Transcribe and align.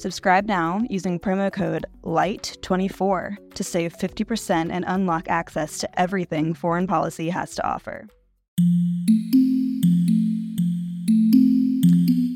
Subscribe 0.00 0.46
now 0.46 0.80
using 0.88 1.20
promo 1.20 1.52
code 1.52 1.84
LIGHT24 2.04 3.52
to 3.52 3.62
save 3.62 3.94
50% 3.94 4.70
and 4.72 4.82
unlock 4.88 5.28
access 5.28 5.76
to 5.76 6.00
everything 6.00 6.54
foreign 6.54 6.86
policy 6.86 7.28
has 7.28 7.54
to 7.56 7.66
offer. 7.68 8.06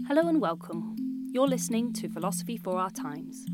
Hello 0.07 0.29
and 0.29 0.43
welcome. 0.43 0.95
You're 1.33 1.49
listening 1.49 1.95
to 1.95 2.11
Philosophy 2.11 2.59
for 2.59 2.79
Our 2.79 2.91
Times. 2.91 3.47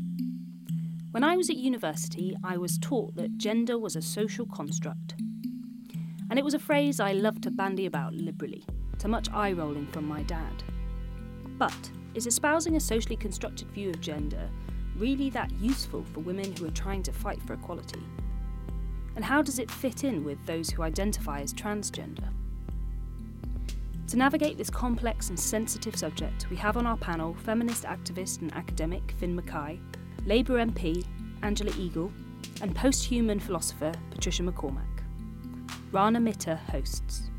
When 1.11 1.23
I 1.23 1.37
was 1.37 1.49
at 1.49 1.55
university, 1.55 2.35
I 2.43 2.57
was 2.57 2.77
taught 2.79 3.15
that 3.15 3.37
gender 3.37 3.79
was 3.79 3.95
a 3.95 4.01
social 4.01 4.45
construct. 4.45 5.15
And 6.29 6.37
it 6.37 6.43
was 6.43 6.53
a 6.53 6.59
phrase 6.59 6.99
I 6.99 7.13
loved 7.13 7.43
to 7.43 7.49
bandy 7.49 7.85
about 7.85 8.13
liberally 8.13 8.65
to 8.99 9.07
much 9.07 9.29
eye 9.31 9.53
rolling 9.53 9.87
from 9.87 10.05
my 10.05 10.23
dad. 10.23 10.65
But 11.57 11.91
is 12.13 12.27
espousing 12.27 12.75
a 12.75 12.79
socially 12.79 13.15
constructed 13.15 13.69
view 13.71 13.89
of 13.89 14.01
gender 14.01 14.49
really 14.97 15.29
that 15.29 15.51
useful 15.53 16.03
for 16.13 16.19
women 16.19 16.55
who 16.55 16.65
are 16.65 16.71
trying 16.71 17.03
to 17.03 17.13
fight 17.13 17.41
for 17.43 17.53
equality? 17.53 18.03
And 19.15 19.25
how 19.25 19.41
does 19.41 19.59
it 19.59 19.69
fit 19.69 20.03
in 20.03 20.23
with 20.23 20.43
those 20.45 20.69
who 20.69 20.83
identify 20.83 21.41
as 21.41 21.53
transgender? 21.53 22.29
To 24.07 24.17
navigate 24.17 24.57
this 24.57 24.69
complex 24.69 25.29
and 25.29 25.39
sensitive 25.39 25.95
subject, 25.95 26.49
we 26.49 26.57
have 26.57 26.75
on 26.77 26.85
our 26.85 26.97
panel 26.97 27.33
feminist 27.45 27.83
activist 27.83 28.41
and 28.41 28.53
academic 28.53 29.13
Finn 29.19 29.35
Mackay, 29.35 29.79
Labour 30.25 30.57
MP 30.57 31.05
Angela 31.43 31.71
Eagle, 31.77 32.11
and 32.61 32.75
post 32.75 33.03
human 33.03 33.39
philosopher 33.39 33.91
Patricia 34.11 34.43
MacCormack. 34.43 34.85
Rana 35.91 36.19
Mitter 36.19 36.55
hosts. 36.55 37.30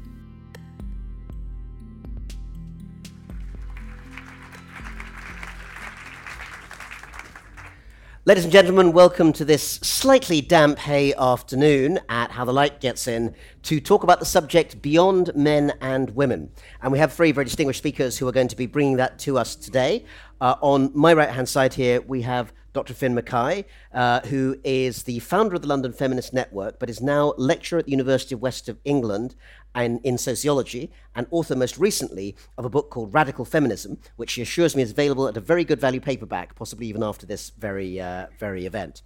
Ladies 8.24 8.44
and 8.44 8.52
gentlemen, 8.52 8.92
welcome 8.92 9.32
to 9.32 9.44
this 9.44 9.80
slightly 9.82 10.40
damp 10.40 10.78
Hay 10.78 11.12
afternoon 11.14 11.98
at 12.08 12.30
How 12.30 12.44
the 12.44 12.52
Light 12.52 12.80
Gets 12.80 13.08
In 13.08 13.34
to 13.62 13.80
talk 13.80 14.04
about 14.04 14.20
the 14.20 14.24
subject 14.24 14.80
Beyond 14.80 15.34
Men 15.34 15.72
and 15.80 16.14
Women. 16.14 16.52
And 16.80 16.92
we 16.92 17.00
have 17.00 17.12
three 17.12 17.32
very 17.32 17.42
distinguished 17.42 17.78
speakers 17.78 18.18
who 18.18 18.28
are 18.28 18.32
going 18.32 18.46
to 18.46 18.54
be 18.54 18.66
bringing 18.66 18.98
that 18.98 19.18
to 19.20 19.38
us 19.38 19.56
today. 19.56 20.04
Uh, 20.42 20.56
on 20.60 20.90
my 20.92 21.14
right 21.14 21.30
hand 21.30 21.48
side 21.48 21.72
here, 21.74 22.00
we 22.00 22.22
have 22.22 22.52
Dr. 22.72 22.94
Finn 22.94 23.14
Mackay, 23.14 23.64
uh, 23.94 24.20
who 24.22 24.56
is 24.64 25.04
the 25.04 25.20
founder 25.20 25.54
of 25.54 25.62
the 25.62 25.68
London 25.68 25.92
Feminist 25.92 26.32
Network, 26.32 26.80
but 26.80 26.90
is 26.90 27.00
now 27.00 27.32
lecturer 27.36 27.78
at 27.78 27.84
the 27.84 27.92
University 27.92 28.34
of 28.34 28.42
West 28.42 28.68
of 28.68 28.78
England 28.84 29.36
and 29.72 30.00
in 30.02 30.18
sociology, 30.18 30.90
and 31.14 31.28
author 31.30 31.54
most 31.54 31.78
recently 31.78 32.34
of 32.58 32.64
a 32.64 32.68
book 32.68 32.90
called 32.90 33.14
Radical 33.14 33.44
Feminism, 33.44 33.98
which 34.16 34.30
she 34.30 34.42
assures 34.42 34.74
me 34.74 34.82
is 34.82 34.90
available 34.90 35.28
at 35.28 35.36
a 35.36 35.40
very 35.40 35.64
good 35.64 35.80
value 35.80 36.00
paperback, 36.00 36.56
possibly 36.56 36.86
even 36.86 37.04
after 37.04 37.24
this 37.24 37.50
very, 37.50 38.00
uh, 38.00 38.26
very 38.38 38.66
event. 38.66 39.02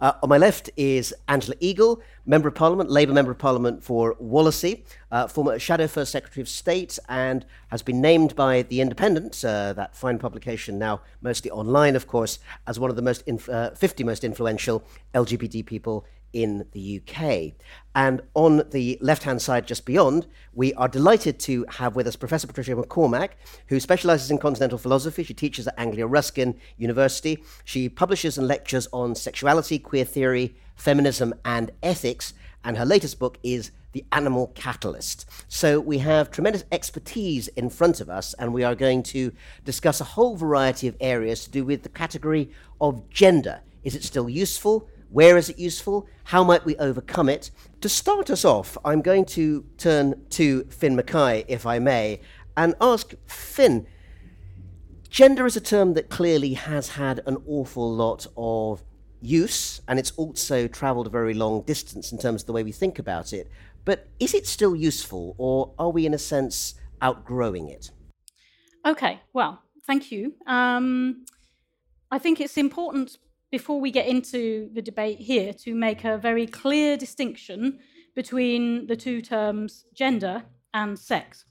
Uh, 0.00 0.12
on 0.22 0.28
my 0.30 0.38
left 0.38 0.70
is 0.76 1.14
Angela 1.28 1.56
Eagle, 1.60 2.00
Member 2.28 2.48
of 2.48 2.54
Parliament, 2.54 2.90
Labour 2.90 3.14
Member 3.14 3.30
of 3.30 3.38
Parliament 3.38 3.82
for 3.82 4.14
Wallasey, 4.16 4.84
uh, 5.10 5.26
former 5.28 5.58
Shadow 5.58 5.86
First 5.86 6.12
Secretary 6.12 6.42
of 6.42 6.48
State, 6.48 6.98
and 7.08 7.46
has 7.68 7.80
been 7.80 8.02
named 8.02 8.36
by 8.36 8.60
The 8.60 8.82
Independent, 8.82 9.42
uh, 9.42 9.72
that 9.72 9.96
fine 9.96 10.18
publication 10.18 10.78
now 10.78 11.00
mostly 11.22 11.50
online, 11.50 11.96
of 11.96 12.06
course, 12.06 12.38
as 12.66 12.78
one 12.78 12.90
of 12.90 12.96
the 12.96 13.02
most 13.02 13.22
inf- 13.26 13.48
uh, 13.48 13.70
50 13.70 14.04
most 14.04 14.24
influential 14.24 14.84
LGBT 15.14 15.64
people 15.64 16.04
in 16.34 16.66
the 16.72 17.00
UK. 17.00 17.54
And 17.94 18.20
on 18.34 18.62
the 18.72 18.98
left 19.00 19.22
hand 19.22 19.40
side, 19.40 19.66
just 19.66 19.86
beyond, 19.86 20.26
we 20.52 20.74
are 20.74 20.86
delighted 20.86 21.38
to 21.40 21.64
have 21.70 21.96
with 21.96 22.06
us 22.06 22.16
Professor 22.16 22.46
Patricia 22.46 22.76
MacCormack, 22.76 23.30
who 23.68 23.80
specializes 23.80 24.30
in 24.30 24.36
continental 24.36 24.76
philosophy. 24.76 25.24
She 25.24 25.32
teaches 25.32 25.66
at 25.66 25.78
Anglia 25.78 26.06
Ruskin 26.06 26.56
University. 26.76 27.42
She 27.64 27.88
publishes 27.88 28.36
and 28.36 28.46
lectures 28.46 28.86
on 28.92 29.14
sexuality, 29.14 29.78
queer 29.78 30.04
theory, 30.04 30.54
feminism, 30.78 31.34
and 31.44 31.70
ethics. 31.82 32.32
And 32.64 32.78
her 32.78 32.86
latest 32.86 33.18
book 33.18 33.38
is 33.42 33.72
The 33.92 34.06
Animal 34.12 34.48
Catalyst. 34.54 35.26
So 35.48 35.80
we 35.80 35.98
have 35.98 36.30
tremendous 36.30 36.64
expertise 36.72 37.48
in 37.48 37.68
front 37.68 38.00
of 38.00 38.08
us, 38.08 38.34
and 38.34 38.54
we 38.54 38.64
are 38.64 38.74
going 38.74 39.02
to 39.04 39.32
discuss 39.64 40.00
a 40.00 40.04
whole 40.04 40.36
variety 40.36 40.88
of 40.88 40.96
areas 41.00 41.44
to 41.44 41.50
do 41.50 41.64
with 41.64 41.82
the 41.82 41.88
category 41.90 42.50
of 42.80 43.10
gender. 43.10 43.60
Is 43.84 43.94
it 43.94 44.04
still 44.04 44.28
useful? 44.28 44.88
Where 45.10 45.36
is 45.36 45.48
it 45.48 45.58
useful? 45.58 46.06
How 46.24 46.44
might 46.44 46.64
we 46.64 46.76
overcome 46.76 47.28
it? 47.28 47.50
To 47.80 47.88
start 47.88 48.28
us 48.28 48.44
off, 48.44 48.76
I'm 48.84 49.00
going 49.00 49.24
to 49.26 49.64
turn 49.78 50.26
to 50.30 50.64
Finn 50.64 50.96
Mackay, 50.96 51.44
if 51.48 51.64
I 51.64 51.78
may, 51.78 52.20
and 52.56 52.74
ask 52.80 53.14
Finn. 53.24 53.86
Gender 55.08 55.46
is 55.46 55.56
a 55.56 55.60
term 55.60 55.94
that 55.94 56.10
clearly 56.10 56.52
has 56.52 56.90
had 56.90 57.22
an 57.24 57.38
awful 57.46 57.90
lot 57.90 58.26
of 58.36 58.82
use, 59.20 59.80
and 59.88 59.98
it's 59.98 60.12
also 60.12 60.68
travelled 60.68 61.06
a 61.06 61.10
very 61.10 61.34
long 61.34 61.62
distance 61.62 62.12
in 62.12 62.18
terms 62.18 62.42
of 62.42 62.46
the 62.46 62.52
way 62.52 62.62
we 62.62 62.72
think 62.72 62.98
about 62.98 63.32
it. 63.32 63.50
But 63.84 64.08
is 64.20 64.34
it 64.34 64.46
still 64.46 64.76
useful, 64.76 65.34
or 65.38 65.72
are 65.78 65.90
we, 65.90 66.06
in 66.06 66.14
a 66.14 66.18
sense, 66.18 66.74
outgrowing 67.00 67.68
it? 67.68 67.90
Okay, 68.86 69.20
well, 69.32 69.62
thank 69.86 70.12
you. 70.12 70.34
Um, 70.46 71.24
I 72.10 72.18
think 72.18 72.40
it's 72.40 72.56
important 72.56 73.18
before 73.50 73.80
we 73.80 73.90
get 73.90 74.06
into 74.06 74.68
the 74.74 74.82
debate 74.82 75.18
here, 75.18 75.52
to 75.54 75.74
make 75.74 76.04
a 76.04 76.18
very 76.18 76.46
clear 76.46 76.96
distinction 76.96 77.78
between 78.14 78.86
the 78.86 78.96
two 78.96 79.22
terms 79.22 79.86
gender 79.94 80.42
and 80.74 80.98
sex. 80.98 81.44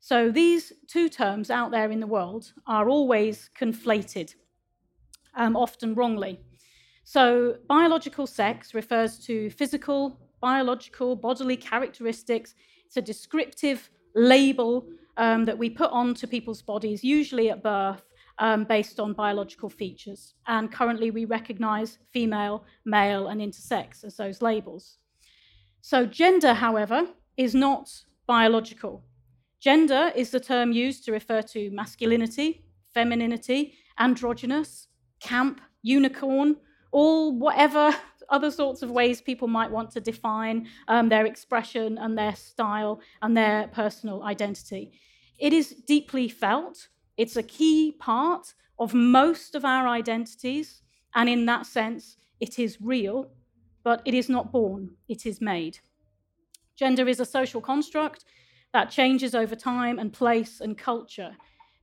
So 0.00 0.30
these 0.30 0.72
two 0.88 1.08
terms 1.08 1.50
out 1.50 1.70
there 1.70 1.90
in 1.90 2.00
the 2.00 2.06
world 2.06 2.52
are 2.66 2.88
always 2.88 3.50
conflated, 3.58 4.34
um, 5.34 5.56
often 5.56 5.94
wrongly. 5.94 6.40
So 7.08 7.56
biological 7.66 8.26
sex 8.26 8.74
refers 8.74 9.18
to 9.20 9.48
physical, 9.48 10.20
biological, 10.42 11.16
bodily 11.16 11.56
characteristics. 11.56 12.54
It's 12.84 12.98
a 12.98 13.00
descriptive 13.00 13.88
label 14.14 14.86
um, 15.16 15.46
that 15.46 15.56
we 15.56 15.70
put 15.70 15.90
onto 15.90 16.26
people's 16.26 16.60
bodies, 16.60 17.02
usually 17.02 17.48
at 17.48 17.62
birth, 17.62 18.02
um, 18.38 18.64
based 18.64 19.00
on 19.00 19.14
biological 19.14 19.70
features. 19.70 20.34
And 20.48 20.70
currently, 20.70 21.10
we 21.10 21.24
recognize 21.24 21.96
female, 22.12 22.64
male, 22.84 23.28
and 23.28 23.40
intersex 23.40 24.04
as 24.04 24.18
those 24.18 24.42
labels. 24.42 24.98
So, 25.80 26.04
gender, 26.04 26.52
however, 26.52 27.06
is 27.38 27.54
not 27.54 27.90
biological. 28.26 29.02
Gender 29.60 30.12
is 30.14 30.30
the 30.30 30.40
term 30.40 30.72
used 30.72 31.06
to 31.06 31.12
refer 31.12 31.40
to 31.40 31.70
masculinity, 31.70 32.66
femininity, 32.92 33.72
androgynous, 33.98 34.88
camp, 35.20 35.62
unicorn, 35.80 36.56
all 36.90 37.36
whatever 37.36 37.94
other 38.28 38.50
sorts 38.50 38.82
of 38.82 38.90
ways 38.90 39.20
people 39.20 39.48
might 39.48 39.70
want 39.70 39.90
to 39.90 40.00
define 40.00 40.68
um, 40.86 41.08
their 41.08 41.26
expression 41.26 41.96
and 41.98 42.16
their 42.16 42.36
style 42.36 43.00
and 43.22 43.36
their 43.36 43.68
personal 43.68 44.22
identity. 44.22 44.92
It 45.38 45.52
is 45.52 45.70
deeply 45.86 46.28
felt 46.28 46.88
it's 47.16 47.36
a 47.36 47.42
key 47.42 47.92
part 47.98 48.54
of 48.78 48.94
most 48.94 49.54
of 49.54 49.64
our 49.64 49.88
identities, 49.88 50.82
and 51.14 51.28
in 51.28 51.46
that 51.46 51.66
sense, 51.66 52.16
it 52.38 52.58
is 52.58 52.80
real, 52.80 53.30
but 53.82 54.02
it 54.04 54.14
is 54.14 54.28
not 54.28 54.52
born, 54.52 54.90
it 55.08 55.26
is 55.26 55.40
made. 55.40 55.78
Gender 56.76 57.08
is 57.08 57.18
a 57.18 57.24
social 57.24 57.60
construct 57.60 58.24
that 58.72 58.90
changes 58.90 59.34
over 59.34 59.56
time 59.56 59.98
and 59.98 60.12
place 60.12 60.60
and 60.60 60.78
culture. 60.78 61.36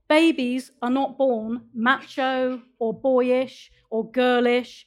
Babies 0.07 0.72
are 0.81 0.90
not 0.90 1.18
born 1.18 1.63
macho 1.74 2.62
or 2.80 2.94
boyish 2.94 3.72
or 3.90 4.10
girlish. 4.12 4.86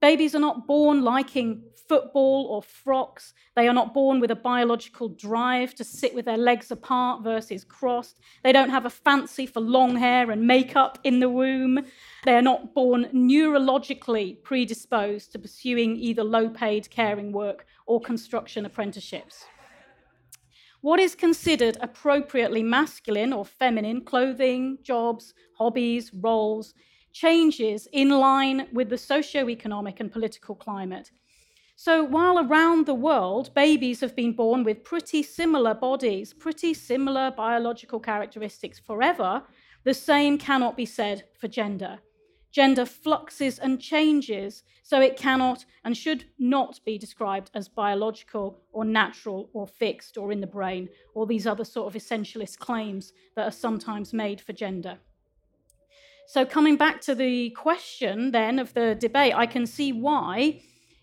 Babies 0.00 0.34
are 0.34 0.40
not 0.40 0.66
born 0.66 1.02
liking 1.02 1.62
football 1.88 2.46
or 2.46 2.62
frocks. 2.62 3.34
They 3.54 3.68
are 3.68 3.74
not 3.74 3.94
born 3.94 4.18
with 4.18 4.30
a 4.30 4.36
biological 4.36 5.08
drive 5.08 5.74
to 5.74 5.84
sit 5.84 6.14
with 6.14 6.24
their 6.24 6.36
legs 6.36 6.70
apart 6.70 7.22
versus 7.22 7.64
crossed. 7.64 8.18
They 8.42 8.52
don't 8.52 8.70
have 8.70 8.86
a 8.86 8.90
fancy 8.90 9.46
for 9.46 9.60
long 9.60 9.96
hair 9.96 10.30
and 10.30 10.46
makeup 10.46 10.98
in 11.04 11.20
the 11.20 11.28
womb. 11.28 11.84
They 12.24 12.34
are 12.34 12.42
not 12.42 12.74
born 12.74 13.08
neurologically 13.12 14.42
predisposed 14.42 15.32
to 15.32 15.38
pursuing 15.38 15.96
either 15.96 16.24
low 16.24 16.48
paid 16.48 16.90
caring 16.90 17.32
work 17.32 17.66
or 17.86 18.00
construction 18.00 18.64
apprenticeships. 18.66 19.44
What 20.82 21.00
is 21.00 21.14
considered 21.14 21.78
appropriately 21.80 22.62
masculine 22.62 23.32
or 23.32 23.44
feminine 23.44 24.02
clothing, 24.04 24.78
jobs, 24.82 25.34
hobbies, 25.58 26.12
roles 26.14 26.74
changes 27.12 27.88
in 27.92 28.10
line 28.10 28.68
with 28.72 28.90
the 28.90 28.98
socio-economic 28.98 30.00
and 30.00 30.12
political 30.12 30.54
climate. 30.54 31.10
So 31.74 32.04
while 32.04 32.38
around 32.38 32.86
the 32.86 32.94
world 32.94 33.52
babies 33.54 34.00
have 34.00 34.14
been 34.14 34.32
born 34.32 34.64
with 34.64 34.84
pretty 34.84 35.22
similar 35.22 35.74
bodies, 35.74 36.32
pretty 36.32 36.72
similar 36.74 37.30
biological 37.30 38.00
characteristics 38.00 38.78
forever, 38.78 39.42
the 39.84 39.94
same 39.94 40.38
cannot 40.38 40.76
be 40.76 40.86
said 40.86 41.24
for 41.38 41.48
gender. 41.48 42.00
Gender 42.56 42.86
fluxes 42.86 43.58
and 43.58 43.78
changes, 43.78 44.62
so 44.82 44.98
it 44.98 45.18
cannot 45.18 45.66
and 45.84 45.94
should 45.94 46.24
not 46.38 46.80
be 46.86 46.96
described 46.96 47.50
as 47.52 47.68
biological 47.68 48.62
or 48.72 48.82
natural 48.82 49.50
or 49.52 49.66
fixed 49.66 50.16
or 50.16 50.32
in 50.32 50.40
the 50.40 50.46
brain, 50.46 50.88
or 51.14 51.26
these 51.26 51.46
other 51.46 51.66
sort 51.66 51.86
of 51.86 52.00
essentialist 52.00 52.56
claims 52.58 53.12
that 53.34 53.46
are 53.46 53.50
sometimes 53.50 54.14
made 54.14 54.40
for 54.40 54.54
gender. 54.54 54.96
So, 56.26 56.46
coming 56.46 56.78
back 56.78 57.02
to 57.02 57.14
the 57.14 57.50
question 57.50 58.30
then 58.30 58.58
of 58.58 58.72
the 58.72 58.94
debate, 58.94 59.34
I 59.34 59.44
can 59.44 59.66
see 59.66 59.92
why 59.92 60.62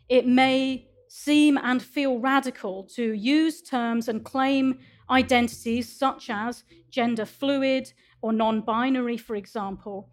it 0.09 0.25
may 0.25 0.87
seem 1.07 1.59
and 1.59 1.83
feel 1.83 2.17
radical 2.17 2.85
to 2.95 3.13
use 3.13 3.61
terms 3.61 4.07
and 4.07 4.25
claim 4.25 4.79
identities 5.07 5.87
such 5.87 6.31
as 6.31 6.63
gender 6.89 7.25
fluid 7.25 7.93
or 8.23 8.33
non 8.33 8.61
binary, 8.61 9.17
for 9.17 9.35
example. 9.35 10.09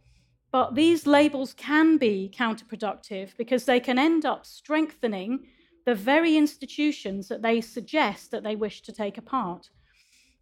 But 0.52 0.75
these 0.75 1.06
labels 1.06 1.55
can 1.55 1.97
be 1.97 2.32
counterproductive 2.37 3.37
because 3.37 3.64
they 3.64 3.81
can 3.81 3.99
end 3.99 4.25
up 4.25 4.44
strengthening 4.44 5.47
the 5.87 5.94
very 5.94 6.37
institutions 6.37 7.29
that 7.29 7.43
they 7.43 7.61
suggest 7.61 8.31
that 8.31 8.43
they 8.43 8.56
wish 8.56 8.82
to 8.82 8.93
take 8.93 9.17
apart. 9.17 9.70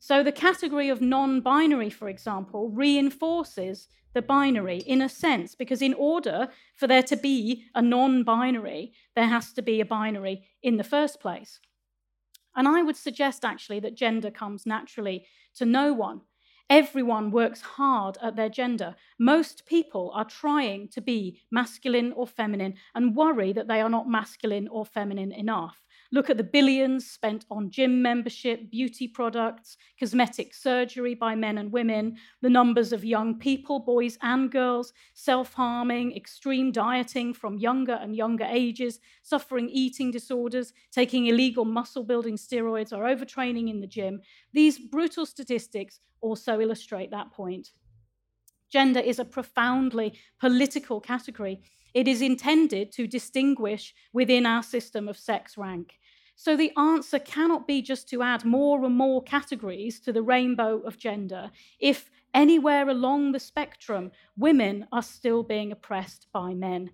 So, 0.01 0.23
the 0.23 0.33
category 0.33 0.89
of 0.89 1.01
non 1.01 1.41
binary, 1.41 1.91
for 1.91 2.09
example, 2.09 2.71
reinforces 2.71 3.89
the 4.15 4.23
binary 4.23 4.79
in 4.79 5.03
a 5.03 5.09
sense, 5.09 5.55
because 5.55 5.83
in 5.83 5.95
order 5.95 6.49
for 6.75 6.87
there 6.87 7.03
to 7.03 7.17
be 7.17 7.65
a 7.75 7.83
non 7.83 8.23
binary, 8.23 8.93
there 9.15 9.27
has 9.27 9.53
to 9.55 9.63
be 9.63 9.81
a 9.81 9.85
binary 9.85 10.47
in 10.63 10.77
the 10.77 10.85
first 10.85 11.21
place. 11.21 11.61
And 12.57 12.67
I 12.67 12.83
would 12.83 12.97
suggest 12.97 13.45
actually 13.45 13.81
that 13.81 13.95
gender 13.95 14.31
comes 14.31 14.67
naturally 14.67 15.27
to 15.57 15.65
no 15.65 15.93
one. 15.93 16.23
Everyone 16.71 17.31
works 17.31 17.61
hard 17.61 18.17
at 18.23 18.37
their 18.37 18.49
gender. 18.49 18.97
Most 19.19 19.67
people 19.67 20.11
are 20.15 20.25
trying 20.25 20.89
to 20.89 21.01
be 21.01 21.43
masculine 21.51 22.13
or 22.13 22.27
feminine 22.27 22.75
and 22.95 23.17
worry 23.17 23.53
that 23.53 23.69
they 23.69 23.81
are 23.81 23.89
not 23.91 24.09
masculine 24.09 24.69
or 24.69 24.85
feminine 24.87 25.33
enough. 25.33 25.85
Look 26.11 26.31
at 26.31 26.39
the 26.39 26.45
billions 26.45 27.07
spent 27.07 27.45
on 27.51 27.71
gym 27.71 28.01
membership, 28.01 28.71
beauty 28.71 29.07
products, 29.07 29.77
cosmetic 30.01 30.55
surgery 30.55 31.15
by 31.15 31.35
men 31.35 31.59
and 31.59 31.71
women, 31.71 32.17
the 32.41 32.49
numbers 32.49 32.95
of 32.95 33.05
young 33.05 33.39
people, 33.39 33.79
boys 33.81 34.17
and 34.23 34.51
girls, 34.51 34.95
self 35.13 35.53
harming, 35.53 36.17
extreme 36.17 36.73
dieting 36.73 37.35
from 37.35 37.59
younger 37.59 37.93
and 38.01 38.17
younger 38.17 38.47
ages, 38.49 39.01
suffering 39.23 39.69
eating 39.69 40.11
disorders, 40.11 40.73
taking 40.91 41.27
illegal 41.27 41.67
muscle 41.67 42.05
building 42.05 42.37
steroids, 42.37 42.91
or 42.91 43.05
overtraining 43.05 43.69
in 43.69 43.81
the 43.81 43.87
gym. 43.87 44.23
These 44.55 44.79
brutal 44.79 45.27
statistics 45.27 46.01
also 46.23 46.59
illustrate 46.59 47.11
that 47.11 47.33
point. 47.33 47.69
Gender 48.71 49.01
is 49.01 49.19
a 49.19 49.25
profoundly 49.25 50.19
political 50.41 51.01
category 51.01 51.61
it 51.99 52.07
is 52.07 52.23
intended 52.23 52.93
to 52.93 53.09
distinguish 53.09 53.93
within 54.13 54.47
our 54.47 54.63
system 54.63 55.09
of 55.09 55.17
sex 55.17 55.59
rank. 55.59 55.99
So 56.37 56.57
the 56.57 56.71
answer 56.79 57.19
cannot 57.19 57.67
be 57.67 57.83
just 57.83 58.09
to 58.11 58.23
add 58.23 58.45
more 58.45 58.85
and 58.85 58.95
more 58.95 59.21
categories 59.21 59.99
to 60.03 60.13
the 60.13 60.23
rainbow 60.23 60.79
of 60.83 60.97
gender 60.97 61.51
if 61.81 62.09
anywhere 62.33 62.89
along 62.89 63.33
the 63.33 63.41
spectrum 63.41 64.13
women 64.37 64.87
are 64.93 65.03
still 65.03 65.43
being 65.43 65.73
oppressed 65.73 66.29
by 66.33 66.55
men. 66.55 66.91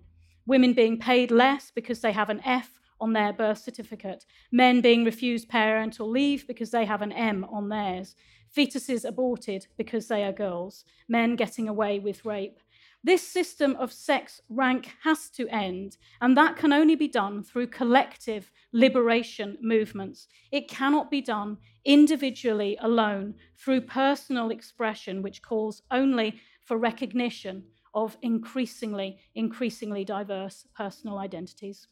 Women 0.47 0.73
being 0.73 0.97
paid 0.97 1.29
less 1.29 1.69
because 1.69 2.01
they 2.01 2.11
have 2.11 2.31
an 2.31 2.41
F 2.43 2.79
on 2.99 3.13
their 3.13 3.31
birth 3.31 3.59
certificate, 3.59 4.25
men 4.51 4.81
being 4.81 5.05
refused 5.05 5.49
parental 5.49 6.09
leave 6.09 6.47
because 6.47 6.71
they 6.71 6.85
have 6.85 7.03
an 7.03 7.11
M 7.11 7.43
on 7.43 7.69
theirs, 7.69 8.15
fetuses 8.57 9.07
aborted 9.07 9.67
because 9.77 10.07
they 10.07 10.23
are 10.23 10.31
girls, 10.31 10.83
men 11.07 11.35
getting 11.35 11.69
away 11.69 11.99
with 11.99 12.25
rape. 12.25 12.59
This 13.05 13.21
system 13.21 13.75
of 13.75 13.93
sex 13.93 14.41
rank 14.49 14.89
has 15.03 15.29
to 15.37 15.47
end, 15.49 15.97
and 16.21 16.35
that 16.35 16.55
can 16.55 16.73
only 16.73 16.95
be 16.95 17.07
done 17.07 17.43
through 17.43 17.67
collective 17.67 18.51
liberation 18.73 19.59
movements. 19.61 20.27
It 20.51 20.67
cannot 20.67 21.11
be 21.11 21.21
done 21.21 21.57
individually 21.85 22.79
alone 22.81 23.35
through 23.59 23.81
personal 23.81 24.49
expression, 24.49 25.21
which 25.21 25.43
calls 25.43 25.83
only 25.91 26.41
for 26.63 26.79
recognition 26.79 27.65
of 27.93 28.17
increasingly, 28.23 29.19
increasingly 29.35 30.03
diverse 30.03 30.65
personal 30.75 31.19
identities. 31.19 31.87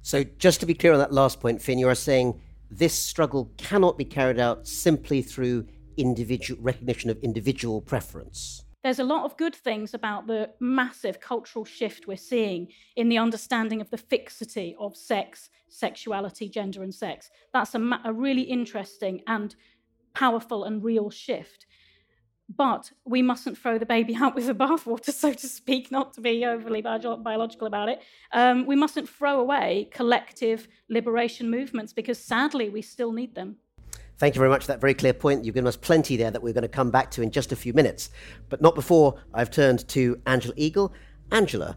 So, 0.00 0.24
just 0.24 0.60
to 0.60 0.66
be 0.66 0.72
clear 0.72 0.94
on 0.94 0.98
that 0.98 1.12
last 1.12 1.40
point, 1.40 1.60
Finn, 1.60 1.78
you 1.78 1.90
are 1.90 1.94
saying 1.94 2.40
this 2.70 2.94
struggle 2.94 3.52
cannot 3.58 3.98
be 3.98 4.06
carried 4.06 4.40
out 4.40 4.66
simply 4.66 5.20
through 5.20 5.66
individual 5.98 6.58
recognition 6.62 7.10
of 7.10 7.18
individual 7.18 7.82
preference 7.82 8.63
there's 8.84 8.98
a 8.98 9.04
lot 9.04 9.24
of 9.24 9.36
good 9.38 9.54
things 9.54 9.94
about 9.94 10.26
the 10.26 10.50
massive 10.60 11.18
cultural 11.18 11.64
shift 11.64 12.06
we're 12.06 12.18
seeing 12.18 12.68
in 12.96 13.08
the 13.08 13.16
understanding 13.16 13.80
of 13.80 13.88
the 13.88 13.96
fixity 13.96 14.76
of 14.78 14.94
sex, 14.94 15.48
sexuality, 15.70 16.50
gender, 16.50 16.82
and 16.82 16.94
sex. 16.94 17.30
That's 17.54 17.74
a, 17.74 17.78
ma- 17.78 18.02
a 18.04 18.12
really 18.12 18.42
interesting 18.42 19.22
and 19.26 19.56
powerful 20.12 20.64
and 20.64 20.84
real 20.84 21.08
shift. 21.08 21.64
But 22.54 22.92
we 23.06 23.22
mustn't 23.22 23.56
throw 23.56 23.78
the 23.78 23.86
baby 23.86 24.14
out 24.20 24.34
with 24.34 24.48
the 24.48 24.54
bathwater, 24.54 25.14
so 25.14 25.32
to 25.32 25.48
speak, 25.48 25.90
not 25.90 26.12
to 26.12 26.20
be 26.20 26.44
overly 26.44 26.82
bio- 26.82 27.16
biological 27.16 27.66
about 27.66 27.88
it. 27.88 28.02
Um, 28.34 28.66
we 28.66 28.76
mustn't 28.76 29.08
throw 29.08 29.40
away 29.40 29.88
collective 29.92 30.68
liberation 30.90 31.50
movements 31.50 31.94
because 31.94 32.18
sadly 32.18 32.68
we 32.68 32.82
still 32.82 33.12
need 33.12 33.34
them. 33.34 33.56
Thank 34.18 34.34
you 34.34 34.38
very 34.38 34.50
much 34.50 34.62
for 34.62 34.68
that 34.68 34.80
very 34.80 34.94
clear 34.94 35.12
point. 35.12 35.44
You've 35.44 35.54
given 35.54 35.66
us 35.66 35.76
plenty 35.76 36.16
there 36.16 36.30
that 36.30 36.42
we're 36.42 36.52
going 36.52 36.62
to 36.62 36.68
come 36.68 36.90
back 36.90 37.10
to 37.12 37.22
in 37.22 37.30
just 37.30 37.52
a 37.52 37.56
few 37.56 37.72
minutes. 37.72 38.10
But 38.48 38.62
not 38.62 38.74
before 38.74 39.20
I've 39.32 39.50
turned 39.50 39.88
to 39.88 40.20
Angela 40.26 40.54
Eagle. 40.56 40.92
Angela, 41.32 41.76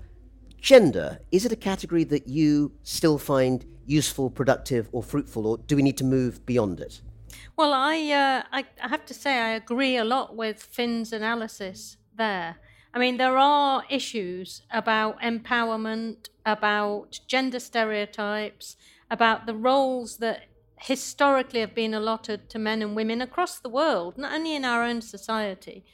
gender, 0.62 1.20
is 1.32 1.46
it 1.46 1.52
a 1.52 1.56
category 1.56 2.04
that 2.06 2.28
you 2.28 2.74
still 2.84 3.18
find 3.18 3.66
useful, 3.86 4.30
productive, 4.30 4.88
or 4.92 5.02
fruitful, 5.02 5.48
or 5.48 5.58
do 5.58 5.76
we 5.76 5.82
need 5.82 5.98
to 5.98 6.04
move 6.04 6.46
beyond 6.46 6.80
it? 6.80 7.02
Well, 7.56 7.74
I, 7.74 7.96
uh, 8.12 8.44
I, 8.52 8.66
I 8.84 8.88
have 8.88 9.06
to 9.08 9.14
say 9.14 9.40
I 9.40 9.50
agree 9.50 9.98
a 9.98 10.06
lot 10.06 10.36
with 10.36 10.62
Finn's 10.62 11.12
analysis 11.12 11.98
there. 12.16 12.58
I 12.94 13.00
mean, 13.00 13.18
there 13.18 13.38
are 13.38 13.84
issues 13.90 14.62
about 14.72 15.20
empowerment, 15.22 16.30
about 16.46 17.20
gender 17.28 17.60
stereotypes, 17.60 18.76
about 19.10 19.46
the 19.46 19.54
roles 19.54 20.18
that 20.18 20.44
historically 20.80 21.60
have 21.62 21.76
been 21.76 21.94
allotted 21.94 22.50
to 22.50 22.60
men 22.60 22.82
and 22.82 22.96
women 22.96 23.22
across 23.22 23.60
the 23.60 23.70
world, 23.70 24.18
not 24.18 24.34
only 24.34 24.56
in 24.56 24.66
our 24.66 24.84
own 24.84 25.02
society, 25.02 25.86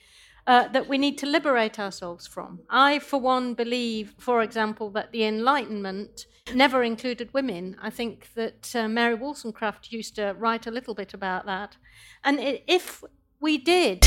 uh, 0.46 0.68
that 0.70 0.90
we 0.90 0.98
need 0.98 1.18
to 1.18 1.26
liberate 1.26 1.80
ourselves 1.80 2.28
from. 2.28 2.60
I, 2.70 3.00
for 3.00 3.20
one, 3.20 3.54
believe, 3.54 4.14
for 4.18 4.42
example, 4.42 4.90
that 4.92 5.12
the 5.12 5.24
Enlightenment 5.24 6.26
never 6.54 6.84
included 6.84 7.34
women. 7.34 7.78
I 7.82 7.90
think 7.90 8.34
that 8.36 8.76
uh, 8.76 8.88
Mary 8.90 9.16
Wollstonecraft 9.16 9.92
used 9.92 10.16
to 10.16 10.36
write 10.38 10.68
a 10.68 10.72
little 10.72 10.94
bit 10.94 11.14
about 11.14 11.46
that. 11.46 11.78
And 12.24 12.40
if 12.68 13.04
we 13.40 13.58
did 13.58 14.06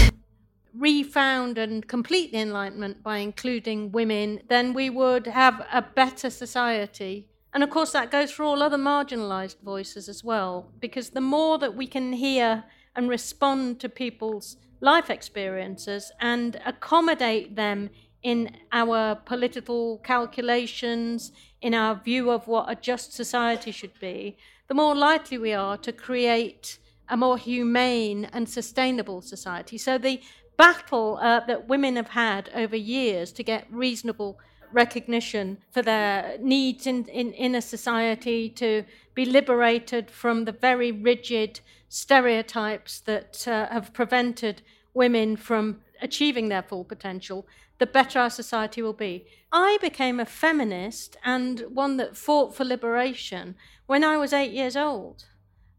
refound 0.74 1.56
and 1.56 1.88
complete 1.88 2.32
the 2.32 2.38
Enlightenment 2.38 3.02
by 3.02 3.18
including 3.18 3.92
women, 3.92 4.40
then 4.48 4.74
we 4.74 4.90
would 4.90 5.26
have 5.26 5.66
a 5.72 5.80
better 5.80 6.28
society 6.28 7.28
and 7.56 7.64
of 7.64 7.70
course, 7.70 7.92
that 7.92 8.10
goes 8.10 8.30
for 8.30 8.42
all 8.42 8.62
other 8.62 8.76
marginalized 8.76 9.62
voices 9.62 10.10
as 10.10 10.22
well, 10.22 10.70
because 10.78 11.08
the 11.08 11.22
more 11.22 11.56
that 11.56 11.74
we 11.74 11.86
can 11.86 12.12
hear 12.12 12.64
and 12.94 13.08
respond 13.08 13.80
to 13.80 13.88
people's 13.88 14.58
life 14.82 15.08
experiences 15.08 16.12
and 16.20 16.60
accommodate 16.66 17.56
them 17.56 17.88
in 18.22 18.54
our 18.72 19.14
political 19.14 19.96
calculations, 20.04 21.32
in 21.62 21.72
our 21.72 21.94
view 21.94 22.30
of 22.30 22.46
what 22.46 22.70
a 22.70 22.74
just 22.74 23.14
society 23.14 23.72
should 23.72 23.98
be, 24.00 24.36
the 24.68 24.74
more 24.74 24.94
likely 24.94 25.38
we 25.38 25.54
are 25.54 25.78
to 25.78 25.92
create 25.92 26.78
a 27.08 27.16
more 27.16 27.38
humane 27.38 28.26
and 28.34 28.50
sustainable 28.50 29.22
society. 29.22 29.78
So 29.78 29.96
the 29.96 30.20
battle 30.58 31.18
uh, 31.22 31.40
that 31.46 31.68
women 31.68 31.96
have 31.96 32.10
had 32.10 32.50
over 32.54 32.76
years 32.76 33.32
to 33.32 33.42
get 33.42 33.66
reasonable 33.70 34.38
recognition 34.76 35.58
for 35.72 35.82
their 35.82 36.36
needs 36.38 36.86
in, 36.86 37.06
in, 37.06 37.32
in 37.32 37.54
a 37.54 37.62
society 37.62 38.48
to 38.50 38.84
be 39.14 39.24
liberated 39.24 40.10
from 40.10 40.44
the 40.44 40.52
very 40.52 40.92
rigid 40.92 41.60
stereotypes 41.88 43.00
that 43.00 43.48
uh, 43.48 43.66
have 43.68 43.92
prevented 43.94 44.60
women 44.92 45.34
from 45.34 45.80
achieving 46.02 46.48
their 46.48 46.62
full 46.62 46.84
potential, 46.84 47.46
the 47.78 47.86
better 47.86 48.18
our 48.18 48.30
society 48.30 48.82
will 48.82 48.92
be. 48.92 49.24
I 49.50 49.78
became 49.80 50.20
a 50.20 50.26
feminist 50.26 51.16
and 51.24 51.60
one 51.70 51.96
that 51.96 52.16
fought 52.16 52.54
for 52.54 52.64
liberation 52.64 53.54
when 53.86 54.04
I 54.04 54.18
was 54.18 54.32
eight 54.32 54.52
years 54.52 54.76
old. 54.76 55.24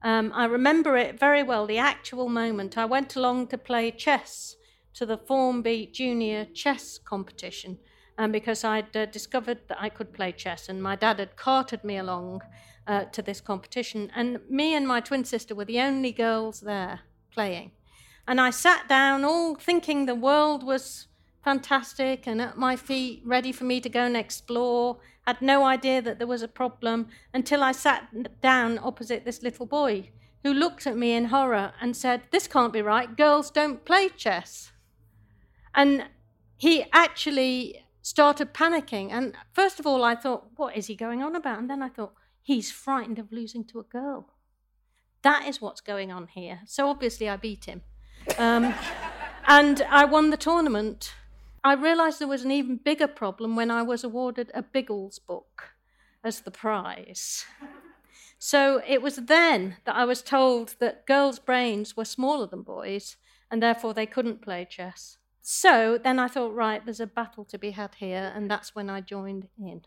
Um, 0.02 0.32
I 0.34 0.46
remember 0.46 0.98
it 0.98 1.20
very 1.20 1.44
well, 1.44 1.68
the 1.68 1.78
actual 1.78 2.30
moment. 2.30 2.78
I 2.78 2.86
went 2.86 3.16
along 3.16 3.48
to 3.48 3.58
play 3.58 3.92
chess 3.92 4.56
to 4.94 5.06
the 5.06 5.18
Formby 5.18 5.90
Junior 5.92 6.46
Chess 6.46 6.98
Competition 6.98 7.78
um, 8.18 8.32
because 8.32 8.64
I'd 8.64 8.96
uh, 8.96 9.06
discovered 9.06 9.60
that 9.68 9.82
I 9.82 9.90
could 9.90 10.14
play 10.14 10.32
chess, 10.32 10.70
and 10.70 10.82
my 10.82 10.96
dad 10.96 11.20
had 11.20 11.36
carted 11.36 11.84
me 11.84 11.98
along 11.98 12.42
uh, 12.88 13.06
to 13.06 13.22
this 13.22 13.42
competition. 13.42 14.12
And 14.16 14.40
me 14.50 14.74
and 14.74 14.88
my 14.88 15.02
twin 15.02 15.26
sister 15.26 15.54
were 15.54 15.66
the 15.66 15.80
only 15.80 16.12
girls 16.12 16.62
there 16.62 17.02
playing. 17.32 17.72
And 18.28 18.42
I 18.42 18.50
sat 18.50 18.88
down, 18.90 19.24
all 19.24 19.56
thinking 19.56 20.06
the 20.06 20.16
world 20.16 20.64
was 20.64 21.08
fantastic 21.44 22.28
and 22.28 22.42
at 22.42 22.58
my 22.58 22.76
feet, 22.76 23.22
ready 23.26 23.52
for 23.52 23.64
me 23.64 23.80
to 23.80 23.90
go 23.90 24.02
and 24.02 24.18
explore. 24.18 24.98
Had 25.26 25.42
no 25.42 25.64
idea 25.64 26.02
that 26.02 26.18
there 26.18 26.28
was 26.28 26.42
a 26.42 26.48
problem 26.48 27.08
until 27.34 27.64
I 27.64 27.72
sat 27.72 28.42
down 28.42 28.80
opposite 28.80 29.24
this 29.24 29.44
little 29.44 29.66
boy 29.66 30.10
who 30.44 30.54
looked 30.54 30.88
at 30.88 30.98
me 30.98 31.14
in 31.14 31.26
horror 31.26 31.74
and 31.82 31.96
said, 31.96 32.24
This 32.32 32.48
can't 32.48 32.74
be 32.74 32.82
right. 32.82 33.16
Girls 33.16 33.52
don't 33.52 33.86
play 33.86 34.10
chess. 34.10 34.72
And 35.74 36.06
he 36.58 36.86
actually 36.92 37.86
started 38.08 38.54
panicking. 38.54 39.12
And 39.12 39.36
first 39.52 39.82
of 39.82 39.86
all, 39.86 40.04
I 40.04 40.16
thought, 40.16 40.52
What 40.56 40.78
is 40.78 40.88
he 40.88 40.96
going 40.96 41.22
on 41.22 41.36
about? 41.36 41.60
And 41.60 41.70
then 41.70 41.84
I 41.84 41.90
thought, 41.90 42.14
He's 42.42 42.72
frightened 42.72 43.20
of 43.20 43.34
losing 43.34 43.66
to 43.66 43.80
a 43.80 43.84
girl. 43.84 44.34
That 45.24 45.46
is 45.46 45.62
what's 45.62 45.82
going 45.82 46.12
on 46.12 46.28
here. 46.28 46.62
So 46.66 46.90
obviously, 46.90 47.28
I 47.28 47.36
beat 47.36 47.66
him. 47.66 47.82
Um, 48.38 48.74
and 49.48 49.82
I 49.90 50.06
won 50.06 50.30
the 50.30 50.38
tournament. 50.38 51.14
I 51.64 51.74
realised 51.74 52.20
there 52.20 52.30
was 52.30 52.46
an 52.46 52.52
even 52.52 52.78
bigger 52.78 53.08
problem 53.08 53.58
when 53.58 53.70
I 53.70 53.82
was 53.82 54.06
awarded 54.06 54.52
a 54.54 54.62
Biggles 54.62 55.20
book 55.20 55.72
as 56.24 56.42
the 56.42 56.52
prize. 56.52 57.46
So 58.40 58.82
it 58.88 59.02
was 59.02 59.16
then 59.16 59.78
that 59.84 59.96
I 59.96 60.06
was 60.06 60.22
told 60.22 60.76
that 60.80 61.08
girls' 61.08 61.40
brains 61.40 61.98
were 61.98 62.06
smaller 62.06 62.48
than 62.48 62.62
boys 62.62 63.18
and 63.52 63.62
therefore 63.62 63.94
they 63.94 64.06
couldn't 64.06 64.42
play 64.42 64.66
chess. 64.70 65.18
So 65.50 65.98
then 65.98 66.20
I 66.20 66.28
thought, 66.28 66.54
right, 66.54 66.84
there's 66.84 67.00
a 67.00 67.08
battle 67.08 67.46
to 67.46 67.58
be 67.58 67.72
had 67.72 67.96
here, 67.96 68.34
and 68.36 68.52
that's 68.52 68.76
when 68.76 68.90
I 68.90 69.00
joined 69.00 69.48
in. 69.58 69.84